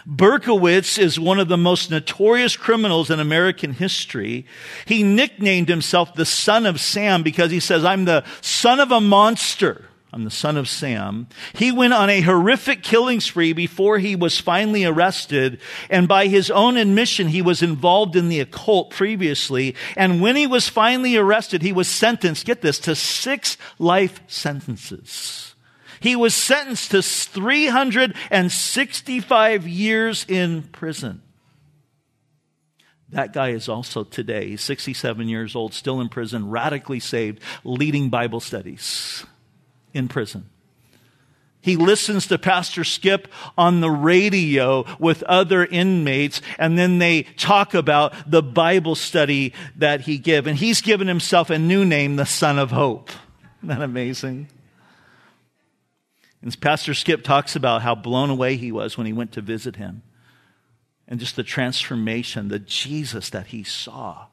Berkowitz 0.07 0.99
is 0.99 1.21
one 1.21 1.39
of 1.39 1.49
the 1.49 1.59
most 1.59 1.91
notorious 1.91 2.57
criminals 2.57 3.11
in 3.11 3.21
American 3.21 3.75
history. 3.75 4.47
He 4.87 5.03
nicknamed 5.03 5.69
himself 5.69 6.15
the 6.15 6.25
son 6.25 6.65
of 6.65 6.81
Sam 6.81 7.23
because 7.23 7.51
he 7.51 7.61
says, 7.61 7.85
I'm 7.85 8.07
the 8.07 8.25
son 8.41 8.81
of 8.81 8.91
a 8.91 9.01
monster. 9.01 9.85
I'm 10.15 10.25
the 10.25 10.31
son 10.31 10.59
of 10.59 10.69
Sam. 10.69 11.27
He 11.55 11.73
went 11.73 11.95
on 11.95 12.11
a 12.11 12.21
horrific 12.21 12.83
killing 12.83 13.21
spree 13.21 13.55
before 13.55 13.97
he 13.99 14.15
was 14.15 14.39
finally 14.39 14.85
arrested. 14.85 15.59
And 15.89 16.07
by 16.07 16.27
his 16.27 16.51
own 16.51 16.77
admission, 16.77 17.29
he 17.29 17.41
was 17.41 17.63
involved 17.63 18.15
in 18.15 18.29
the 18.29 18.41
occult 18.41 18.91
previously. 18.91 19.75
And 19.97 20.21
when 20.21 20.37
he 20.37 20.47
was 20.47 20.69
finally 20.69 21.17
arrested, 21.17 21.63
he 21.63 21.73
was 21.73 21.89
sentenced, 21.89 22.45
get 22.45 22.61
this, 22.61 22.79
to 22.81 22.95
six 22.95 23.57
life 23.79 24.21
sentences. 24.27 25.55
He 26.01 26.15
was 26.15 26.35
sentenced 26.35 26.91
to 26.91 27.01
365 27.01 29.67
years 29.67 30.27
in 30.29 30.65
prison. 30.65 31.23
That 33.09 33.33
guy 33.33 33.49
is 33.51 33.67
also 33.69 34.05
today, 34.05 34.57
67 34.57 35.29
years 35.29 35.57
old, 35.57 35.73
still 35.73 36.03
in 36.03 36.11
prison, 36.11 36.51
radically 36.51 37.01
saved, 37.01 37.41
leading 37.65 38.11
Bible 38.11 38.41
studies 38.41 39.25
in 39.93 40.09
prison. 40.09 40.49
He 41.63 41.77
listens 41.77 42.27
to 42.27 42.39
Pastor 42.39 42.83
Skip 42.83 43.29
on 43.57 43.81
the 43.81 43.91
radio 43.91 44.85
with 44.99 45.23
other 45.23 45.65
inmates, 45.65 46.43
and 46.59 46.77
then 46.77 46.99
they 46.99 47.23
talk 47.23 47.73
about 47.73 48.13
the 48.29 48.43
Bible 48.43 48.97
study 48.97 49.55
that 49.77 50.03
he 50.03 50.19
gave. 50.19 50.49
And 50.49 50.59
he's 50.59 50.81
given 50.81 51.07
himself 51.07 51.51
a 51.51 51.59
new 51.59 51.85
name, 51.85 52.17
the 52.17 52.27
Son 52.27 52.59
of 52.59 52.73
Hope. 52.73 53.11
Isn't 53.59 53.69
that 53.69 53.81
amazing? 53.81 54.49
And 56.43 56.61
Pastor 56.61 56.95
Skip 56.95 57.23
talks 57.23 57.55
about 57.55 57.83
how 57.83 57.95
blown 57.95 58.29
away 58.29 58.57
he 58.57 58.73
was 58.73 58.99
when 58.99 59.07
he 59.07 59.13
went 59.13 59.31
to 59.33 59.41
visit 59.41 59.77
him. 59.77 60.03
And 61.07 61.21
just 61.21 61.37
the 61.37 61.45
transformation, 61.45 62.49
the 62.49 62.59
Jesus 62.59 63.31
that 63.31 63.49
he 63.49 63.63
saw 63.63 64.27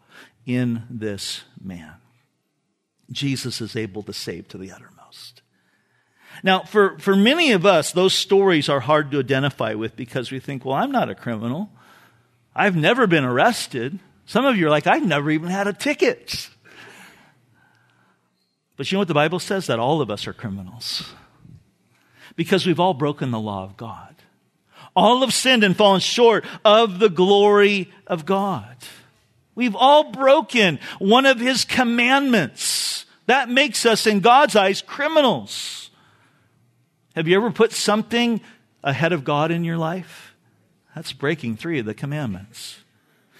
in 0.48 0.84
this 0.90 1.44
man. 1.62 1.96
Jesus 3.12 3.62
is 3.62 3.76
able 3.76 4.02
to 4.04 4.14
save 4.14 4.48
to 4.48 4.58
the 4.58 4.72
uttermost. 4.72 5.39
Now, 6.44 6.62
for, 6.64 6.98
for 7.00 7.16
many 7.16 7.52
of 7.52 7.66
us, 7.66 7.92
those 7.92 8.14
stories 8.14 8.70
are 8.70 8.80
hard 8.80 9.12
to 9.12 9.20
identify 9.20 9.74
with 9.74 9.96
because 9.96 10.32
we 10.32 10.40
think, 10.40 10.66
well, 10.66 10.76
I'm 10.76 10.92
not 10.92 11.10
a 11.10 11.16
criminal. 11.16 11.70
I've 12.56 12.76
never 12.76 13.08
been 13.08 13.26
arrested. 13.26 14.00
Some 14.26 14.46
of 14.46 14.58
you 14.58 14.68
are 14.68 14.70
like, 14.70 14.88
I've 14.88 15.06
never 15.06 15.32
even 15.32 15.50
had 15.50 15.68
a 15.68 15.74
ticket. 15.74 16.50
But 18.78 18.92
you 18.92 18.96
know 18.96 19.00
what 19.00 19.08
the 19.08 19.14
Bible 19.14 19.40
says? 19.40 19.68
That 19.68 19.80
all 19.80 20.02
of 20.02 20.10
us 20.10 20.28
are 20.28 20.34
criminals. 20.34 21.12
Because 22.36 22.66
we've 22.66 22.80
all 22.80 22.94
broken 22.94 23.32
the 23.32 23.40
law 23.40 23.64
of 23.64 23.76
God. 23.76 24.16
All 24.96 25.22
have 25.22 25.34
sinned 25.34 25.64
and 25.64 25.76
fallen 25.76 26.00
short 26.00 26.46
of 26.64 27.00
the 27.00 27.10
glory 27.10 27.92
of 28.08 28.26
God. 28.26 28.76
We've 29.56 29.76
all 29.76 30.12
broken 30.12 30.80
one 31.00 31.26
of 31.26 31.40
his 31.40 31.66
commandments. 31.66 33.06
That 33.26 33.50
makes 33.50 33.86
us, 33.86 34.08
in 34.08 34.22
God's 34.22 34.56
eyes, 34.56 34.82
criminals. 34.82 35.79
Have 37.20 37.28
you 37.28 37.36
ever 37.36 37.52
put 37.52 37.74
something 37.74 38.40
ahead 38.82 39.12
of 39.12 39.26
God 39.26 39.52
in 39.52 39.66
your 39.66 39.78
life? 39.78 40.34
That's 40.96 41.12
breaking 41.12 41.58
three 41.58 41.78
of 41.80 41.86
the 41.86 41.94
commandments. 41.94 42.78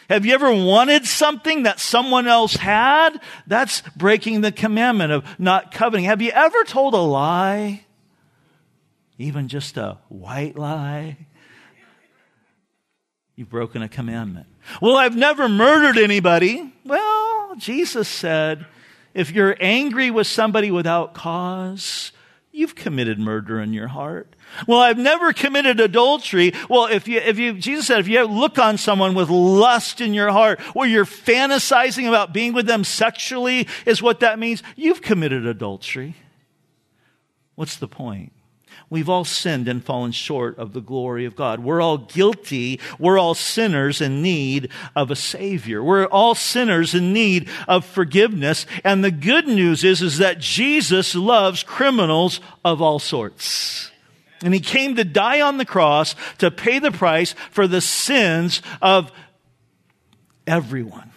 Have 0.10 0.26
you 0.26 0.34
ever 0.34 0.52
wanted 0.52 1.06
something 1.06 1.64
that 1.64 1.80
someone 1.80 2.28
else 2.28 2.58
had? 2.58 3.22
That's 3.48 3.82
breaking 3.96 4.42
the 4.42 4.52
commandment 4.52 5.14
of 5.14 5.24
not 5.40 5.72
coveting. 5.72 6.04
Have 6.04 6.22
you 6.22 6.32
ever 6.32 6.66
told 6.66 6.94
a 6.94 6.98
lie? 6.98 7.86
Even 9.18 9.48
just 9.48 9.78
a 9.78 9.98
white 10.10 10.58
lie? 10.58 11.16
You've 13.38 13.50
broken 13.50 13.82
a 13.82 13.88
commandment. 13.88 14.48
Well, 14.82 14.98
I've 14.98 15.16
never 15.16 15.48
murdered 15.48 15.98
anybody. 15.98 16.74
Well, 16.84 17.56
Jesus 17.56 18.10
said, 18.10 18.66
if 19.14 19.32
you're 19.32 19.56
angry 19.62 20.12
with 20.12 20.28
somebody 20.28 20.70
without 20.70 21.14
cause, 21.14 22.12
You've 22.60 22.76
committed 22.76 23.18
murder 23.20 23.62
in 23.62 23.72
your 23.72 23.88
heart. 23.88 24.36
Well, 24.68 24.80
I've 24.80 24.98
never 24.98 25.32
committed 25.32 25.80
adultery. 25.80 26.52
Well, 26.70 26.88
if 26.88 27.08
you, 27.08 27.20
if 27.20 27.40
you, 27.40 27.54
Jesus 27.54 27.88
said, 27.88 28.02
if 28.02 28.10
you 28.10 28.22
look 28.26 28.60
on 28.60 28.78
someone 28.78 29.16
with 29.16 29.30
lust 29.30 30.02
in 30.02 30.14
your 30.14 30.30
heart, 30.30 30.60
where 30.76 30.86
you're 30.86 31.06
fantasizing 31.06 32.10
about 32.10 32.34
being 32.34 32.52
with 32.52 32.66
them 32.66 32.84
sexually, 32.84 33.66
is 33.86 34.02
what 34.02 34.20
that 34.20 34.40
means, 34.40 34.62
you've 34.76 35.02
committed 35.02 35.46
adultery. 35.46 36.16
What's 37.56 37.78
the 37.78 37.88
point? 37.88 38.34
We've 38.92 39.10
all 39.10 39.24
sinned 39.24 39.68
and 39.68 39.84
fallen 39.84 40.12
short 40.12 40.58
of 40.58 40.74
the 40.74 40.82
glory 40.82 41.26
of 41.26 41.36
God. 41.36 41.60
We're 41.60 41.82
all 41.82 42.00
guilty. 42.00 42.80
We're 42.98 43.20
all 43.20 43.36
sinners 43.36 44.02
in 44.02 44.24
need 44.24 44.70
of 44.96 45.12
a 45.12 45.16
savior. 45.16 45.84
We're 45.84 46.08
all 46.08 46.34
sinners 46.34 46.96
in 46.96 47.14
need 47.14 47.50
of 47.68 47.86
forgiveness. 47.86 48.66
And 48.84 49.04
the 49.04 49.12
good 49.12 49.48
news 49.48 49.84
is, 49.84 50.02
is 50.02 50.18
that 50.18 50.40
Jesus 50.40 51.14
loves 51.14 51.62
criminals 51.62 52.42
of 52.66 52.82
all 52.82 52.98
sorts. 52.98 53.92
And 54.42 54.56
he 54.56 54.60
came 54.60 54.96
to 54.96 55.04
die 55.04 55.42
on 55.42 55.58
the 55.58 55.66
cross 55.66 56.16
to 56.40 56.50
pay 56.50 56.80
the 56.80 56.92
price 56.92 57.36
for 57.52 57.68
the 57.68 57.82
sins 57.82 58.64
of 58.82 59.12
everyone 60.48 61.12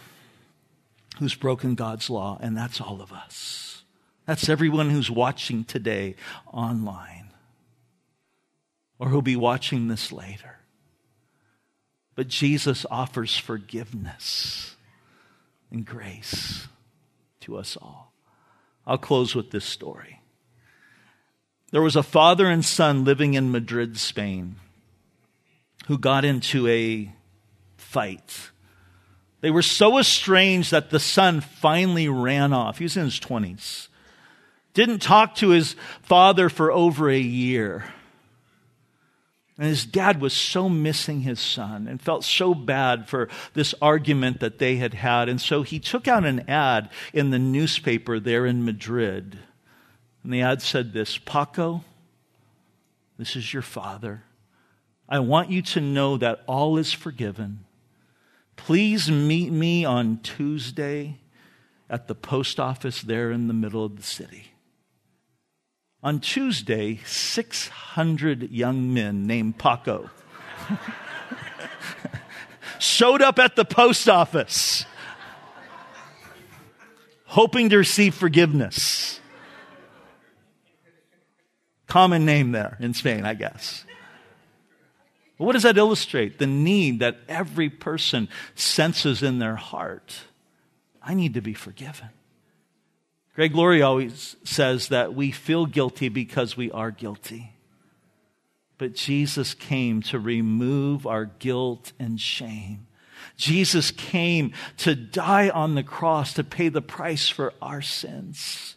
who's 1.19 1.35
broken 1.35 1.75
God's 1.75 2.11
law. 2.11 2.37
And 2.43 2.55
that's 2.55 2.83
all 2.83 3.01
of 3.01 3.13
us. 3.13 3.83
That's 4.27 4.51
everyone 4.51 4.91
who's 4.91 5.11
watching 5.11 5.65
today 5.65 6.17
online 6.53 7.22
or 9.03 9.09
who'll 9.09 9.21
be 9.21 9.35
watching 9.35 9.89
this 9.89 10.13
later. 10.13 10.59
But 12.15 12.29
Jesus 12.29 12.87
offers 12.89 13.37
forgiveness 13.37 14.77
and 15.73 15.85
grace 15.85 16.69
to 17.41 17.57
us 17.57 17.77
all. 17.83 18.13
I'll 18.87 18.99
close 18.99 19.35
with 19.35 19.51
this 19.51 19.65
story. 19.65 20.21
There 21.73 21.83
was 21.83 21.97
a 21.97 22.05
father 22.05 22.47
and 22.47 22.65
son 22.65 23.05
living 23.05 23.35
in 23.35 23.51
Madrid, 23.51 23.99
Spain, 23.99 24.55
who 25.89 25.99
got 25.99 26.25
into 26.25 26.69
a 26.69 27.13
fight. 27.77 28.53
They 29.41 29.51
were 29.51 29.63
so 29.63 29.99
estranged 29.99 30.71
that 30.71 30.91
the 30.91 31.01
son 31.01 31.41
finally 31.41 32.09
ran 32.09 32.53
off. 32.53 32.79
He 32.79 32.85
was 32.85 32.97
in 32.97 33.07
his 33.07 33.19
20s. 33.19 33.89
Didn't 34.75 35.03
talk 35.03 35.35
to 35.37 35.49
his 35.49 35.75
father 36.03 36.49
for 36.49 36.71
over 36.71 37.11
a 37.11 37.19
year. 37.19 37.93
And 39.63 39.69
his 39.69 39.85
dad 39.85 40.21
was 40.21 40.33
so 40.33 40.69
missing 40.69 41.21
his 41.21 41.39
son 41.39 41.87
and 41.87 42.03
felt 42.03 42.25
so 42.25 42.53
bad 42.53 43.09
for 43.09 43.29
this 43.55 43.77
argument 43.81 44.41
that 44.41 44.59
they 44.59 44.75
had 44.75 44.93
had. 44.93 45.29
And 45.29 45.41
so 45.41 45.63
he 45.63 45.79
took 45.79 46.09
out 46.09 46.25
an 46.25 46.51
ad 46.51 46.91
in 47.13 47.31
the 47.31 47.39
newspaper 47.39 48.19
there 48.19 48.45
in 48.45 48.65
Madrid. 48.65 49.39
And 50.25 50.35
the 50.35 50.41
ad 50.43 50.63
said 50.63 50.93
this 50.93 51.17
Paco, 51.17 51.85
this 53.19 53.37
is 53.37 53.53
your 53.53 53.63
father. 53.63 54.25
I 55.09 55.21
want 55.21 55.51
you 55.51 55.63
to 55.63 55.81
know 55.81 56.17
that 56.17 56.43
all 56.49 56.77
is 56.77 56.93
forgiven. 56.93 57.65
Please 58.57 59.13
meet 59.13 59.53
me 59.53 59.85
on 59.85 60.19
Tuesday 60.25 61.19
at 61.89 62.09
the 62.09 62.17
post 62.17 62.59
office 62.59 63.01
there 63.01 63.31
in 63.31 63.47
the 63.47 63.55
middle 63.55 63.85
of 63.85 63.95
the 63.95 64.03
city. 64.03 64.52
On 66.03 66.19
Tuesday, 66.19 67.01
600 67.07 68.51
young 68.51 68.93
men 68.93 69.27
named 69.27 69.59
Paco 69.59 70.11
showed 72.79 73.23
up 73.23 73.39
at 73.39 73.55
the 73.55 73.65
post 73.65 74.09
office 74.09 74.85
hoping 77.33 77.71
to 77.71 77.79
receive 77.79 78.15
forgiveness. 78.15 79.19
Common 81.87 82.27
name 82.27 82.53
there 82.53 82.77
in 82.79 82.93
Spain, 82.93 83.25
I 83.25 83.33
guess. 83.33 83.87
But 85.39 85.47
what 85.47 85.53
does 85.53 85.63
that 85.63 85.79
illustrate? 85.79 86.39
The 86.39 86.47
need 86.47 87.01
that 87.01 87.17
every 87.29 87.71
person 87.71 88.29
senses 88.55 89.23
in 89.23 89.39
their 89.39 89.57
heart. 89.57 90.15
I 91.03 91.15
need 91.15 91.33
to 91.35 91.41
be 91.41 91.55
forgiven. 91.55 92.11
Greg 93.35 93.55
Laurie 93.55 93.83
always 93.83 94.37
says 94.45 94.89
that 94.89 95.15
we 95.15 95.31
feel 95.31 95.67
guilty 95.67 96.09
because 96.09 96.57
we 96.57 96.71
are 96.71 96.91
guilty. 96.91 97.55
But 98.77 98.95
Jesus 98.95 99.55
came 99.55 100.03
to 100.03 100.19
remove 100.19 101.07
our 101.07 101.25
guilt 101.25 101.93
and 101.99 102.21
shame. 102.21 102.87
Jesus 103.37 103.91
came 103.91 104.53
to 104.79 104.95
die 104.95 105.49
on 105.49 105.75
the 105.75 105.83
cross 105.83 106.35
to 106.35 106.45
pay 106.45 106.69
the 106.69 106.83
price 106.83 107.29
for 107.29 107.55
our 107.63 107.81
sins. 107.81 108.77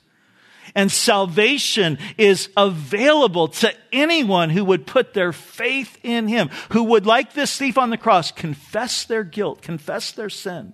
And 0.73 0.91
salvation 0.91 1.97
is 2.17 2.49
available 2.55 3.49
to 3.49 3.73
anyone 3.91 4.49
who 4.49 4.65
would 4.65 4.87
put 4.87 5.13
their 5.13 5.33
faith 5.33 5.97
in 6.03 6.27
him, 6.27 6.49
who 6.71 6.83
would, 6.83 7.05
like 7.05 7.33
this 7.33 7.57
thief 7.57 7.77
on 7.77 7.89
the 7.89 7.97
cross, 7.97 8.31
confess 8.31 9.05
their 9.05 9.23
guilt, 9.23 9.61
confess 9.61 10.11
their 10.11 10.29
sin, 10.29 10.73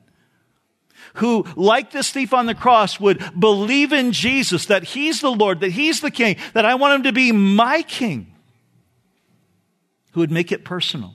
who, 1.15 1.45
like 1.55 1.91
this 1.91 2.09
thief 2.09 2.33
on 2.33 2.45
the 2.45 2.55
cross, 2.55 2.99
would 2.99 3.21
believe 3.39 3.91
in 3.91 4.11
Jesus, 4.11 4.65
that 4.67 4.83
He's 4.83 5.21
the 5.21 5.31
Lord, 5.31 5.59
that 5.59 5.71
He's 5.71 6.01
the 6.01 6.11
King, 6.11 6.37
that 6.53 6.65
I 6.65 6.75
want 6.75 6.95
Him 6.95 7.03
to 7.03 7.11
be 7.11 7.31
my 7.31 7.81
King, 7.81 8.33
who 10.11 10.21
would 10.21 10.31
make 10.31 10.51
it 10.51 10.63
personal. 10.63 11.13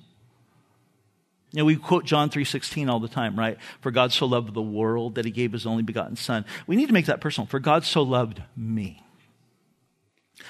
You 1.53 1.63
know, 1.63 1.65
we 1.65 1.77
quote 1.77 2.05
John 2.05 2.29
3.16 2.29 2.91
all 2.91 3.01
the 3.01 3.09
time, 3.09 3.39
right? 3.39 3.57
For 3.81 3.91
God 3.91 4.13
so 4.13 4.27
loved 4.27 4.53
the 4.53 4.61
world 4.61 5.15
that 5.15 5.25
he 5.25 5.31
gave 5.31 5.53
his 5.53 5.65
only 5.65 5.83
begotten 5.83 6.17
son. 6.17 6.45
We 6.67 6.77
need 6.77 6.89
to 6.89 6.93
make 6.93 7.07
that 7.07 7.23
personal. 7.23 7.47
For 7.47 7.61
God 7.61 7.85
so 7.85 8.03
loved 8.03 8.43
me. 8.55 9.03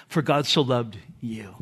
For 0.09 0.21
God 0.21 0.47
so 0.47 0.63
loved 0.63 0.99
you 1.21 1.55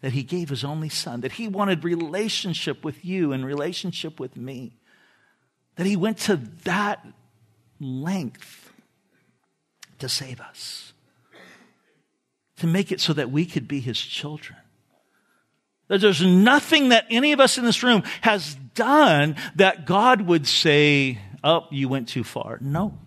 that 0.00 0.12
he 0.12 0.22
gave 0.22 0.48
his 0.48 0.64
only 0.64 0.88
son, 0.88 1.20
that 1.22 1.32
he 1.32 1.48
wanted 1.48 1.84
relationship 1.84 2.84
with 2.84 3.04
you 3.04 3.32
and 3.32 3.44
relationship 3.44 4.20
with 4.20 4.36
me, 4.36 4.76
that 5.76 5.86
he 5.86 5.96
went 5.96 6.18
to 6.18 6.36
that 6.64 7.06
length 7.80 8.72
to 9.98 10.08
save 10.08 10.40
us, 10.40 10.92
to 12.58 12.66
make 12.66 12.90
it 12.90 13.00
so 13.00 13.12
that 13.12 13.30
we 13.30 13.46
could 13.46 13.68
be 13.68 13.80
his 13.80 14.00
children. 14.00 14.58
That 15.88 16.00
there's 16.00 16.24
nothing 16.24 16.88
that 16.88 17.06
any 17.10 17.32
of 17.32 17.40
us 17.40 17.58
in 17.58 17.64
this 17.64 17.82
room 17.82 18.02
has 18.22 18.56
done 18.74 19.36
that 19.54 19.86
God 19.86 20.22
would 20.22 20.46
say, 20.46 21.18
Oh, 21.44 21.66
you 21.70 21.88
went 21.88 22.08
too 22.08 22.24
far. 22.24 22.58
No. 22.60 22.98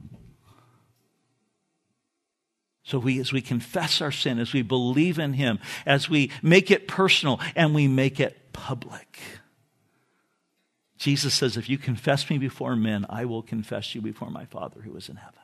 So 2.83 2.97
we, 2.97 3.19
as 3.19 3.33
we 3.33 3.41
confess 3.41 4.01
our 4.01 4.11
sin, 4.11 4.39
as 4.39 4.53
we 4.53 4.61
believe 4.61 5.19
in 5.19 5.33
Him, 5.33 5.59
as 5.85 6.09
we 6.09 6.31
make 6.41 6.71
it 6.71 6.87
personal 6.87 7.39
and 7.55 7.75
we 7.75 7.87
make 7.87 8.19
it 8.19 8.51
public. 8.53 9.19
Jesus 10.99 11.33
says, 11.33 11.55
if 11.55 11.69
you 11.69 11.77
confess 11.77 12.29
me 12.29 12.37
before 12.37 12.75
men, 12.75 13.05
I 13.09 13.23
will 13.23 13.41
confess 13.41 13.95
you 13.95 14.01
before 14.01 14.29
my 14.29 14.45
Father 14.45 14.81
who 14.81 14.95
is 14.97 15.07
in 15.07 15.15
heaven. 15.15 15.39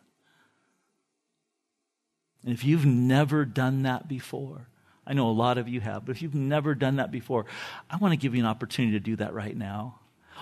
And 2.44 2.54
if 2.54 2.66
you've 2.66 2.86
never 2.86 3.46
done 3.46 3.84
that 3.84 4.08
before, 4.08 4.68
I 5.08 5.14
know 5.14 5.30
a 5.30 5.32
lot 5.32 5.58
of 5.58 5.70
you 5.70 5.80
have, 5.80 6.06
but 6.06 6.16
if 6.16 6.22
you've 6.22 6.36
never 6.36 6.76
done 6.76 6.98
that 6.98 7.10
before, 7.10 7.46
I 7.90 7.96
want 7.98 8.12
to 8.12 8.18
give 8.18 8.36
you 8.36 8.42
an 8.42 8.48
opportunity 8.48 8.94
to 8.94 9.00
do 9.00 9.16
that 9.16 9.34
right 9.34 9.56
now. 9.56 10.00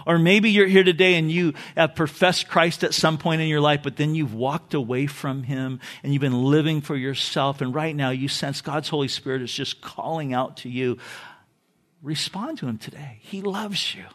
Or 0.08 0.18
maybe 0.18 0.50
you're 0.50 0.66
here 0.66 0.84
today 0.84 1.14
and 1.16 1.32
you 1.32 1.54
have 1.78 1.94
professed 1.94 2.48
Christ 2.48 2.84
at 2.84 2.96
some 2.96 3.20
point 3.20 3.42
in 3.42 3.48
your 3.48 3.62
life, 3.62 3.82
but 3.84 3.96
then 3.96 4.16
you've 4.16 4.34
walked 4.34 4.74
away 4.74 5.06
from 5.06 5.44
Him 5.44 5.80
and 6.02 6.12
you've 6.12 6.22
been 6.22 6.44
living 6.46 6.82
for 6.82 6.96
yourself. 6.96 7.62
And 7.62 7.76
right 7.76 7.96
now 7.96 8.10
you 8.10 8.28
sense 8.28 8.62
God's 8.62 8.90
Holy 8.90 9.08
Spirit 9.08 9.44
is 9.44 9.54
just 9.54 9.80
calling 9.80 10.34
out 10.34 10.58
to 10.58 10.70
you. 10.70 10.98
Respond 12.02 12.58
to 12.58 12.68
Him 12.68 12.80
today. 12.80 13.20
He 13.22 13.44
loves 13.44 13.94
you. 13.94 14.06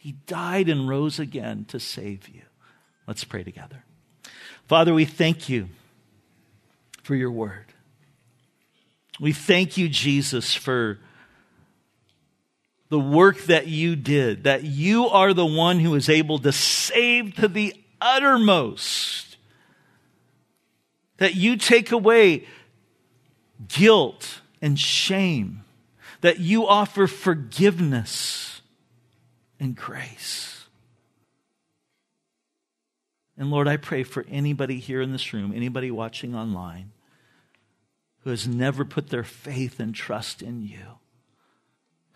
He 0.00 0.12
died 0.12 0.70
and 0.70 0.88
rose 0.88 1.18
again 1.18 1.66
to 1.66 1.78
save 1.78 2.26
you. 2.26 2.40
Let's 3.06 3.22
pray 3.22 3.44
together. 3.44 3.84
Father, 4.66 4.94
we 4.94 5.04
thank 5.04 5.50
you 5.50 5.68
for 7.02 7.14
your 7.14 7.30
word. 7.30 7.66
We 9.20 9.34
thank 9.34 9.76
you, 9.76 9.90
Jesus, 9.90 10.54
for 10.54 10.98
the 12.88 12.98
work 12.98 13.42
that 13.42 13.66
you 13.66 13.94
did, 13.94 14.44
that 14.44 14.64
you 14.64 15.06
are 15.06 15.34
the 15.34 15.44
one 15.44 15.80
who 15.80 15.94
is 15.94 16.08
able 16.08 16.38
to 16.38 16.50
save 16.50 17.34
to 17.34 17.46
the 17.46 17.74
uttermost, 18.00 19.36
that 21.18 21.34
you 21.34 21.58
take 21.58 21.92
away 21.92 22.46
guilt 23.68 24.40
and 24.62 24.78
shame, 24.78 25.62
that 26.22 26.38
you 26.38 26.66
offer 26.66 27.06
forgiveness 27.06 28.49
and 29.60 29.76
grace. 29.76 30.64
And 33.38 33.50
Lord, 33.50 33.68
I 33.68 33.76
pray 33.76 34.02
for 34.02 34.26
anybody 34.28 34.80
here 34.80 35.00
in 35.00 35.12
this 35.12 35.32
room, 35.32 35.52
anybody 35.54 35.90
watching 35.90 36.34
online, 36.34 36.90
who 38.24 38.30
has 38.30 38.48
never 38.48 38.84
put 38.84 39.10
their 39.10 39.24
faith 39.24 39.78
and 39.78 39.94
trust 39.94 40.42
in 40.42 40.62
you 40.62 40.98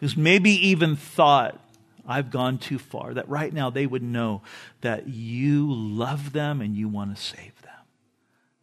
who's 0.04 0.16
maybe 0.18 0.50
even 0.68 0.96
thought, 0.96 1.58
I've 2.06 2.30
gone 2.30 2.58
too 2.58 2.78
far, 2.78 3.14
that 3.14 3.26
right 3.26 3.50
now 3.50 3.70
they 3.70 3.86
would 3.86 4.02
know 4.02 4.42
that 4.82 5.08
you 5.08 5.72
love 5.72 6.32
them 6.32 6.60
and 6.60 6.76
you 6.76 6.88
want 6.88 7.16
to 7.16 7.22
save 7.22 7.38
them. 7.46 7.53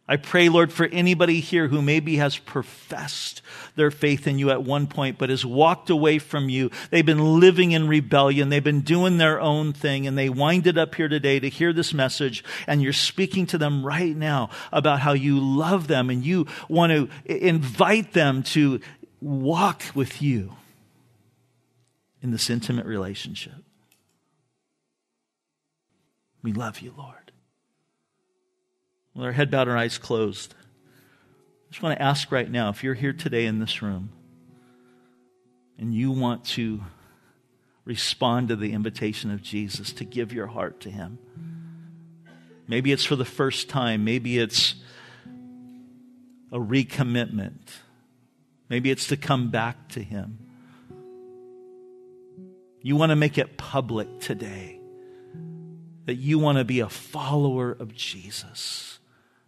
I 0.08 0.16
pray, 0.16 0.48
Lord, 0.48 0.72
for 0.72 0.86
anybody 0.86 1.38
here 1.38 1.68
who 1.68 1.80
maybe 1.80 2.16
has 2.16 2.36
professed 2.36 3.40
their 3.76 3.92
faith 3.92 4.26
in 4.26 4.38
you 4.38 4.50
at 4.50 4.64
one 4.64 4.88
point, 4.88 5.16
but 5.16 5.30
has 5.30 5.46
walked 5.46 5.90
away 5.90 6.18
from 6.18 6.48
you. 6.48 6.70
They've 6.90 7.06
been 7.06 7.38
living 7.38 7.70
in 7.70 7.86
rebellion. 7.86 8.48
They've 8.48 8.62
been 8.62 8.80
doing 8.80 9.18
their 9.18 9.40
own 9.40 9.72
thing, 9.72 10.06
and 10.06 10.18
they 10.18 10.28
winded 10.28 10.76
up 10.76 10.96
here 10.96 11.08
today 11.08 11.38
to 11.38 11.48
hear 11.48 11.72
this 11.72 11.94
message, 11.94 12.42
and 12.66 12.82
you're 12.82 12.92
speaking 12.92 13.46
to 13.46 13.58
them 13.58 13.86
right 13.86 14.14
now 14.14 14.50
about 14.72 15.00
how 15.00 15.12
you 15.12 15.38
love 15.38 15.86
them 15.86 16.10
and 16.10 16.26
you 16.26 16.46
want 16.68 16.92
to 16.92 17.08
invite 17.24 18.12
them 18.12 18.42
to 18.42 18.80
walk 19.20 19.82
with 19.94 20.20
you 20.20 20.56
in 22.20 22.32
this 22.32 22.50
intimate 22.50 22.86
relationship. 22.86 23.54
We 26.42 26.52
love 26.52 26.80
you, 26.80 26.92
Lord. 26.98 27.21
With 29.14 29.26
our 29.26 29.32
head 29.32 29.50
bowed 29.50 29.62
and 29.62 29.72
our 29.72 29.76
eyes 29.76 29.98
closed, 29.98 30.54
I 30.54 31.70
just 31.70 31.82
want 31.82 31.98
to 31.98 32.02
ask 32.02 32.32
right 32.32 32.50
now 32.50 32.70
if 32.70 32.82
you're 32.82 32.94
here 32.94 33.12
today 33.12 33.46
in 33.46 33.58
this 33.58 33.82
room 33.82 34.10
and 35.78 35.94
you 35.94 36.10
want 36.10 36.44
to 36.44 36.80
respond 37.84 38.48
to 38.48 38.56
the 38.56 38.72
invitation 38.72 39.30
of 39.30 39.42
Jesus 39.42 39.92
to 39.94 40.04
give 40.04 40.32
your 40.32 40.46
heart 40.46 40.80
to 40.80 40.90
Him. 40.90 41.18
Maybe 42.68 42.92
it's 42.92 43.04
for 43.04 43.16
the 43.16 43.24
first 43.24 43.68
time, 43.68 44.04
maybe 44.04 44.38
it's 44.38 44.76
a 46.50 46.58
recommitment, 46.58 47.58
maybe 48.68 48.90
it's 48.90 49.08
to 49.08 49.16
come 49.16 49.50
back 49.50 49.88
to 49.90 50.02
Him. 50.02 50.38
You 52.80 52.96
want 52.96 53.10
to 53.10 53.16
make 53.16 53.38
it 53.38 53.56
public 53.56 54.20
today 54.20 54.80
that 56.06 56.14
you 56.14 56.38
want 56.38 56.58
to 56.58 56.64
be 56.64 56.80
a 56.80 56.88
follower 56.88 57.72
of 57.72 57.94
Jesus. 57.94 58.98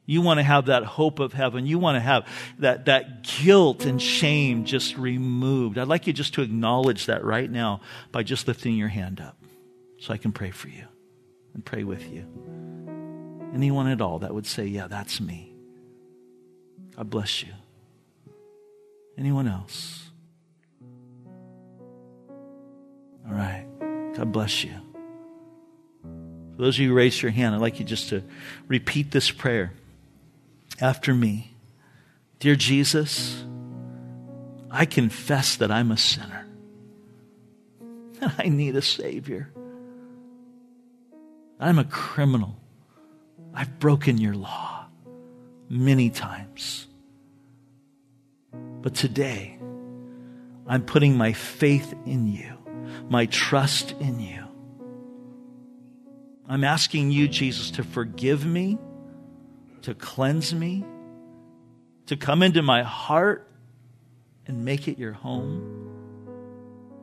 You 0.06 0.20
want 0.20 0.38
to 0.38 0.44
have 0.44 0.66
that 0.66 0.84
hope 0.84 1.18
of 1.18 1.32
heaven. 1.32 1.66
You 1.66 1.78
want 1.78 1.96
to 1.96 2.00
have 2.00 2.26
that, 2.58 2.86
that 2.86 3.22
guilt 3.22 3.86
and 3.86 4.00
shame 4.00 4.64
just 4.64 4.98
removed. 4.98 5.78
I'd 5.78 5.88
like 5.88 6.06
you 6.06 6.12
just 6.12 6.34
to 6.34 6.42
acknowledge 6.42 7.06
that 7.06 7.24
right 7.24 7.50
now 7.50 7.80
by 8.12 8.22
just 8.22 8.46
lifting 8.46 8.74
your 8.74 8.88
hand 8.88 9.20
up 9.20 9.36
so 9.98 10.12
I 10.12 10.18
can 10.18 10.32
pray 10.32 10.50
for 10.50 10.68
you 10.68 10.84
and 11.54 11.64
pray 11.64 11.84
with 11.84 12.12
you. 12.12 12.26
Anyone 13.54 13.86
at 13.86 14.02
all 14.02 14.18
that 14.18 14.34
would 14.34 14.46
say, 14.46 14.66
Yeah, 14.66 14.88
that's 14.88 15.20
me. 15.20 15.54
God 16.96 17.08
bless 17.08 17.42
you. 17.42 17.52
Anyone 19.16 19.48
else? 19.48 20.10
All 23.26 23.32
right. 23.32 23.64
God 24.14 24.32
bless 24.32 24.64
you. 24.64 24.74
For 26.56 26.62
those 26.62 26.76
of 26.76 26.80
you 26.80 26.90
who 26.90 26.94
raised 26.94 27.22
your 27.22 27.32
hand, 27.32 27.54
I'd 27.54 27.60
like 27.60 27.80
you 27.80 27.86
just 27.86 28.10
to 28.10 28.22
repeat 28.68 29.10
this 29.10 29.30
prayer 29.30 29.72
after 30.80 31.14
me. 31.14 31.54
Dear 32.38 32.56
Jesus, 32.56 33.44
I 34.70 34.84
confess 34.84 35.56
that 35.56 35.70
I'm 35.70 35.90
a 35.90 35.96
sinner 35.96 36.46
and 38.20 38.32
I 38.38 38.48
need 38.48 38.76
a 38.76 38.82
Savior. 38.82 39.52
I'm 41.60 41.78
a 41.78 41.84
criminal. 41.84 42.56
I've 43.54 43.78
broken 43.78 44.18
your 44.18 44.34
law 44.34 44.86
many 45.68 46.10
times. 46.10 46.86
But 48.52 48.94
today, 48.94 49.58
I'm 50.66 50.82
putting 50.82 51.16
my 51.16 51.32
faith 51.32 51.94
in 52.04 52.26
you 52.26 52.54
my 53.08 53.26
trust 53.26 53.92
in 54.00 54.20
you. 54.20 54.44
I'm 56.48 56.64
asking 56.64 57.10
you, 57.10 57.28
Jesus, 57.28 57.70
to 57.72 57.84
forgive 57.84 58.44
me, 58.44 58.78
to 59.84 59.94
cleanse 59.94 60.54
me, 60.54 60.84
to 62.06 62.16
come 62.16 62.42
into 62.42 62.60
my 62.62 62.82
heart 62.82 63.50
and 64.46 64.64
make 64.64 64.88
it 64.88 64.98
your 64.98 65.12
home. 65.12 65.80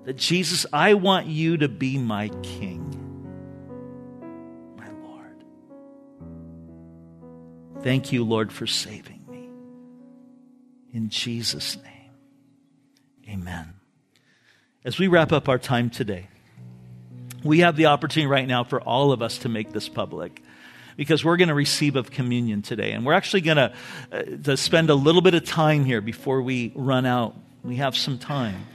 That 0.05 0.17
Jesus, 0.17 0.65
I 0.71 0.93
want 0.95 1.27
you 1.27 1.57
to 1.57 1.67
be 1.67 1.97
my 1.97 2.29
King, 2.43 2.97
my 4.77 4.89
Lord. 5.07 5.43
Thank 7.83 8.11
you, 8.11 8.23
Lord, 8.23 8.51
for 8.51 8.67
saving 8.67 9.23
me. 9.29 9.49
In 10.91 11.09
Jesus' 11.09 11.77
name, 11.77 12.11
amen 13.29 13.75
as 14.83 14.97
we 14.97 15.07
wrap 15.07 15.31
up 15.31 15.47
our 15.47 15.59
time 15.59 15.89
today, 15.89 16.27
we 17.43 17.59
have 17.59 17.75
the 17.75 17.87
opportunity 17.87 18.27
right 18.27 18.47
now 18.47 18.63
for 18.63 18.81
all 18.81 19.11
of 19.11 19.21
us 19.21 19.39
to 19.39 19.49
make 19.49 19.71
this 19.71 19.89
public 19.89 20.41
because 20.97 21.23
we're 21.23 21.37
going 21.37 21.49
to 21.49 21.55
receive 21.55 21.95
of 21.95 22.11
communion 22.11 22.61
today. 22.61 22.91
And 22.91 23.05
we're 23.05 23.13
actually 23.13 23.41
going 23.41 23.57
to, 23.57 23.73
uh, 24.11 24.21
to 24.43 24.57
spend 24.57 24.89
a 24.89 24.95
little 24.95 25.21
bit 25.21 25.33
of 25.33 25.45
time 25.45 25.85
here 25.85 26.01
before 26.01 26.41
we 26.41 26.71
run 26.75 27.05
out. 27.05 27.35
We 27.63 27.77
have 27.77 27.95
some 27.95 28.17
time. 28.17 28.67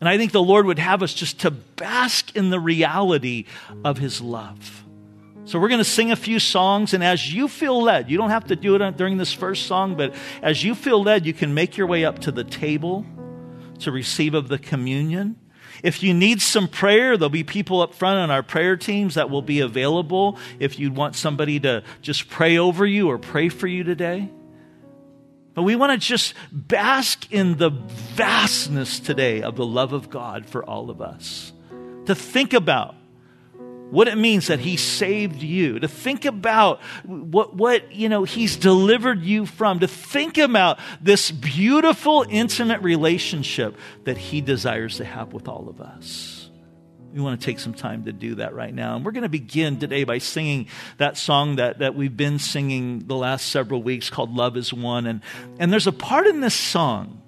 And 0.00 0.08
I 0.08 0.16
think 0.16 0.32
the 0.32 0.42
Lord 0.42 0.66
would 0.66 0.78
have 0.78 1.02
us 1.02 1.12
just 1.12 1.40
to 1.40 1.50
bask 1.50 2.34
in 2.34 2.50
the 2.50 2.58
reality 2.58 3.44
of 3.84 3.98
His 3.98 4.20
love. 4.20 4.84
So 5.44 5.58
we're 5.58 5.68
going 5.68 5.78
to 5.78 5.84
sing 5.84 6.12
a 6.12 6.16
few 6.16 6.38
songs, 6.38 6.94
and 6.94 7.02
as 7.02 7.32
you 7.32 7.48
feel 7.48 7.82
led, 7.82 8.10
you 8.10 8.16
don't 8.16 8.30
have 8.30 8.44
to 8.46 8.56
do 8.56 8.76
it 8.76 8.96
during 8.96 9.16
this 9.16 9.32
first 9.32 9.66
song, 9.66 9.96
but 9.96 10.14
as 10.42 10.62
you 10.62 10.74
feel 10.74 11.02
led, 11.02 11.26
you 11.26 11.32
can 11.32 11.54
make 11.54 11.76
your 11.76 11.86
way 11.86 12.04
up 12.04 12.20
to 12.20 12.32
the 12.32 12.44
table 12.44 13.04
to 13.80 13.90
receive 13.90 14.34
of 14.34 14.48
the 14.48 14.58
communion. 14.58 15.36
If 15.82 16.02
you 16.02 16.14
need 16.14 16.42
some 16.42 16.68
prayer, 16.68 17.16
there'll 17.16 17.30
be 17.30 17.44
people 17.44 17.80
up 17.80 17.94
front 17.94 18.18
on 18.18 18.30
our 18.30 18.42
prayer 18.42 18.76
teams 18.76 19.14
that 19.14 19.30
will 19.30 19.42
be 19.42 19.60
available 19.60 20.38
if 20.58 20.78
you 20.78 20.92
want 20.92 21.16
somebody 21.16 21.60
to 21.60 21.82
just 22.02 22.28
pray 22.28 22.58
over 22.58 22.84
you 22.86 23.08
or 23.08 23.18
pray 23.18 23.48
for 23.48 23.66
you 23.66 23.84
today. 23.84 24.28
But 25.54 25.62
we 25.62 25.76
want 25.76 25.92
to 25.92 25.98
just 25.98 26.34
bask 26.52 27.30
in 27.32 27.56
the 27.56 27.70
vastness 27.70 29.00
today 29.00 29.42
of 29.42 29.56
the 29.56 29.66
love 29.66 29.92
of 29.92 30.10
God 30.10 30.46
for 30.46 30.64
all 30.64 30.90
of 30.90 31.00
us. 31.00 31.52
To 32.06 32.14
think 32.14 32.52
about 32.52 32.94
what 33.90 34.08
it 34.08 34.16
means 34.16 34.46
that 34.46 34.60
he 34.60 34.76
saved 34.76 35.42
you, 35.42 35.78
to 35.80 35.88
think 35.88 36.24
about 36.24 36.80
what, 37.04 37.54
what, 37.54 37.92
you 37.92 38.08
know, 38.08 38.24
he's 38.24 38.56
delivered 38.56 39.22
you 39.22 39.46
from, 39.46 39.80
to 39.80 39.88
think 39.88 40.38
about 40.38 40.78
this 41.00 41.30
beautiful, 41.30 42.24
intimate 42.28 42.82
relationship 42.82 43.76
that 44.04 44.16
he 44.16 44.40
desires 44.40 44.96
to 44.98 45.04
have 45.04 45.32
with 45.32 45.48
all 45.48 45.68
of 45.68 45.80
us. 45.80 46.50
We 47.12 47.20
want 47.20 47.40
to 47.40 47.44
take 47.44 47.58
some 47.58 47.74
time 47.74 48.04
to 48.04 48.12
do 48.12 48.36
that 48.36 48.54
right 48.54 48.72
now. 48.72 48.94
And 48.94 49.04
we're 49.04 49.10
going 49.10 49.24
to 49.24 49.28
begin 49.28 49.80
today 49.80 50.04
by 50.04 50.18
singing 50.18 50.68
that 50.98 51.16
song 51.16 51.56
that, 51.56 51.80
that 51.80 51.96
we've 51.96 52.16
been 52.16 52.38
singing 52.38 53.00
the 53.00 53.16
last 53.16 53.46
several 53.46 53.82
weeks 53.82 54.10
called 54.10 54.32
Love 54.32 54.56
is 54.56 54.72
One. 54.72 55.06
And, 55.06 55.20
and 55.58 55.72
there's 55.72 55.88
a 55.88 55.92
part 55.92 56.28
in 56.28 56.40
this 56.40 56.54
song, 56.54 57.20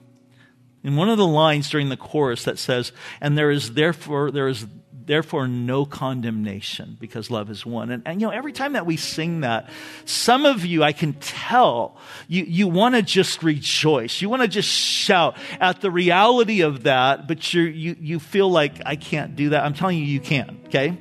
in 0.85 0.95
one 0.95 1.09
of 1.09 1.19
the 1.19 1.27
lines 1.27 1.69
during 1.69 1.89
the 1.89 1.97
chorus 1.97 2.45
that 2.45 2.61
says, 2.61 2.93
and 3.21 3.37
there 3.37 3.51
is 3.51 3.75
therefore, 3.75 4.31
there 4.31 4.47
is 4.47 4.67
therefore 5.07 5.49
no 5.49 5.85
condemnation 5.85 6.97
because 7.01 7.31
love 7.31 7.51
is 7.51 7.67
one. 7.67 7.91
And, 7.91 8.03
and, 8.07 8.21
you 8.21 8.27
know, 8.27 8.33
every 8.33 8.53
time 8.53 8.75
that 8.75 8.87
we 8.87 8.97
sing 8.97 9.41
that, 9.41 9.69
some 10.05 10.47
of 10.47 10.65
you, 10.65 10.83
I 10.83 10.93
can 10.93 11.15
tell, 11.15 11.97
you, 12.29 12.45
you 12.45 12.69
want 12.69 12.95
to 12.95 13.03
just 13.03 13.43
rejoice. 13.43 14.21
You 14.21 14.29
want 14.29 14.43
to 14.43 14.49
just 14.49 14.69
shout 14.69 15.37
at 15.61 15.81
the 15.81 15.91
reality 15.91 16.63
of 16.63 16.85
that, 16.85 17.27
but 17.29 17.53
you 17.53 17.63
you, 17.63 17.97
you 18.01 18.19
feel 18.19 18.51
like, 18.51 18.81
I 18.85 18.97
can't 18.97 19.37
do 19.37 19.51
that. 19.51 19.65
I'm 19.65 19.75
telling 19.75 19.99
you, 19.99 20.05
you 20.05 20.21
can, 20.21 20.61
okay? 20.67 20.97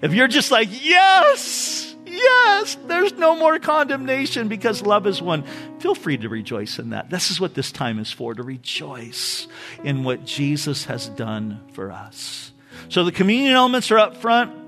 If 0.00 0.14
you're 0.14 0.28
just 0.28 0.50
like, 0.50 0.68
yes, 0.70 1.94
yes, 2.06 2.76
there's 2.86 3.12
no 3.14 3.36
more 3.36 3.58
condemnation 3.58 4.48
because 4.48 4.82
love 4.82 5.06
is 5.06 5.22
one, 5.22 5.44
feel 5.78 5.94
free 5.94 6.16
to 6.18 6.28
rejoice 6.28 6.78
in 6.78 6.90
that. 6.90 7.10
This 7.10 7.30
is 7.30 7.40
what 7.40 7.54
this 7.54 7.72
time 7.72 7.98
is 7.98 8.12
for, 8.12 8.34
to 8.34 8.42
rejoice 8.42 9.46
in 9.84 10.04
what 10.04 10.24
Jesus 10.24 10.84
has 10.86 11.08
done 11.08 11.60
for 11.72 11.90
us. 11.90 12.51
So 12.88 13.04
the 13.04 13.12
communion 13.12 13.54
elements 13.54 13.90
are 13.90 13.98
up 13.98 14.16
front. 14.16 14.62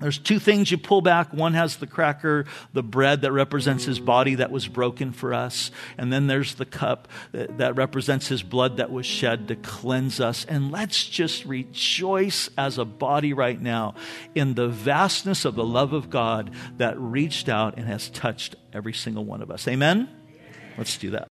There's 0.00 0.18
two 0.18 0.38
things 0.38 0.70
you 0.70 0.78
pull 0.78 1.02
back. 1.02 1.34
One 1.34 1.52
has 1.52 1.76
the 1.76 1.86
cracker, 1.86 2.46
the 2.72 2.82
bread 2.82 3.20
that 3.20 3.32
represents 3.32 3.84
his 3.84 4.00
body 4.00 4.36
that 4.36 4.50
was 4.50 4.66
broken 4.66 5.12
for 5.12 5.34
us. 5.34 5.70
And 5.98 6.10
then 6.10 6.26
there's 6.26 6.54
the 6.54 6.64
cup 6.64 7.08
that, 7.32 7.76
represents 7.76 8.26
his 8.26 8.42
blood 8.42 8.78
that 8.78 8.90
was 8.90 9.04
shed 9.04 9.48
to 9.48 9.56
cleanse 9.56 10.18
us. 10.18 10.46
And 10.46 10.72
let's 10.72 11.06
just 11.06 11.44
rejoice 11.44 12.48
as 12.56 12.78
a 12.78 12.86
body 12.86 13.34
right 13.34 13.60
now 13.60 13.94
in 14.34 14.54
the 14.54 14.68
vastness 14.68 15.44
of 15.44 15.54
the 15.54 15.64
love 15.64 15.92
of 15.92 16.08
God 16.08 16.50
that 16.78 16.98
reached 16.98 17.50
out 17.50 17.76
and 17.76 17.86
has 17.86 18.08
touched 18.08 18.56
every 18.72 18.94
single 18.94 19.26
one 19.26 19.42
of 19.42 19.50
us. 19.50 19.68
Amen? 19.68 20.08
Let's 20.78 20.96
do 20.96 21.10
that. 21.10 21.29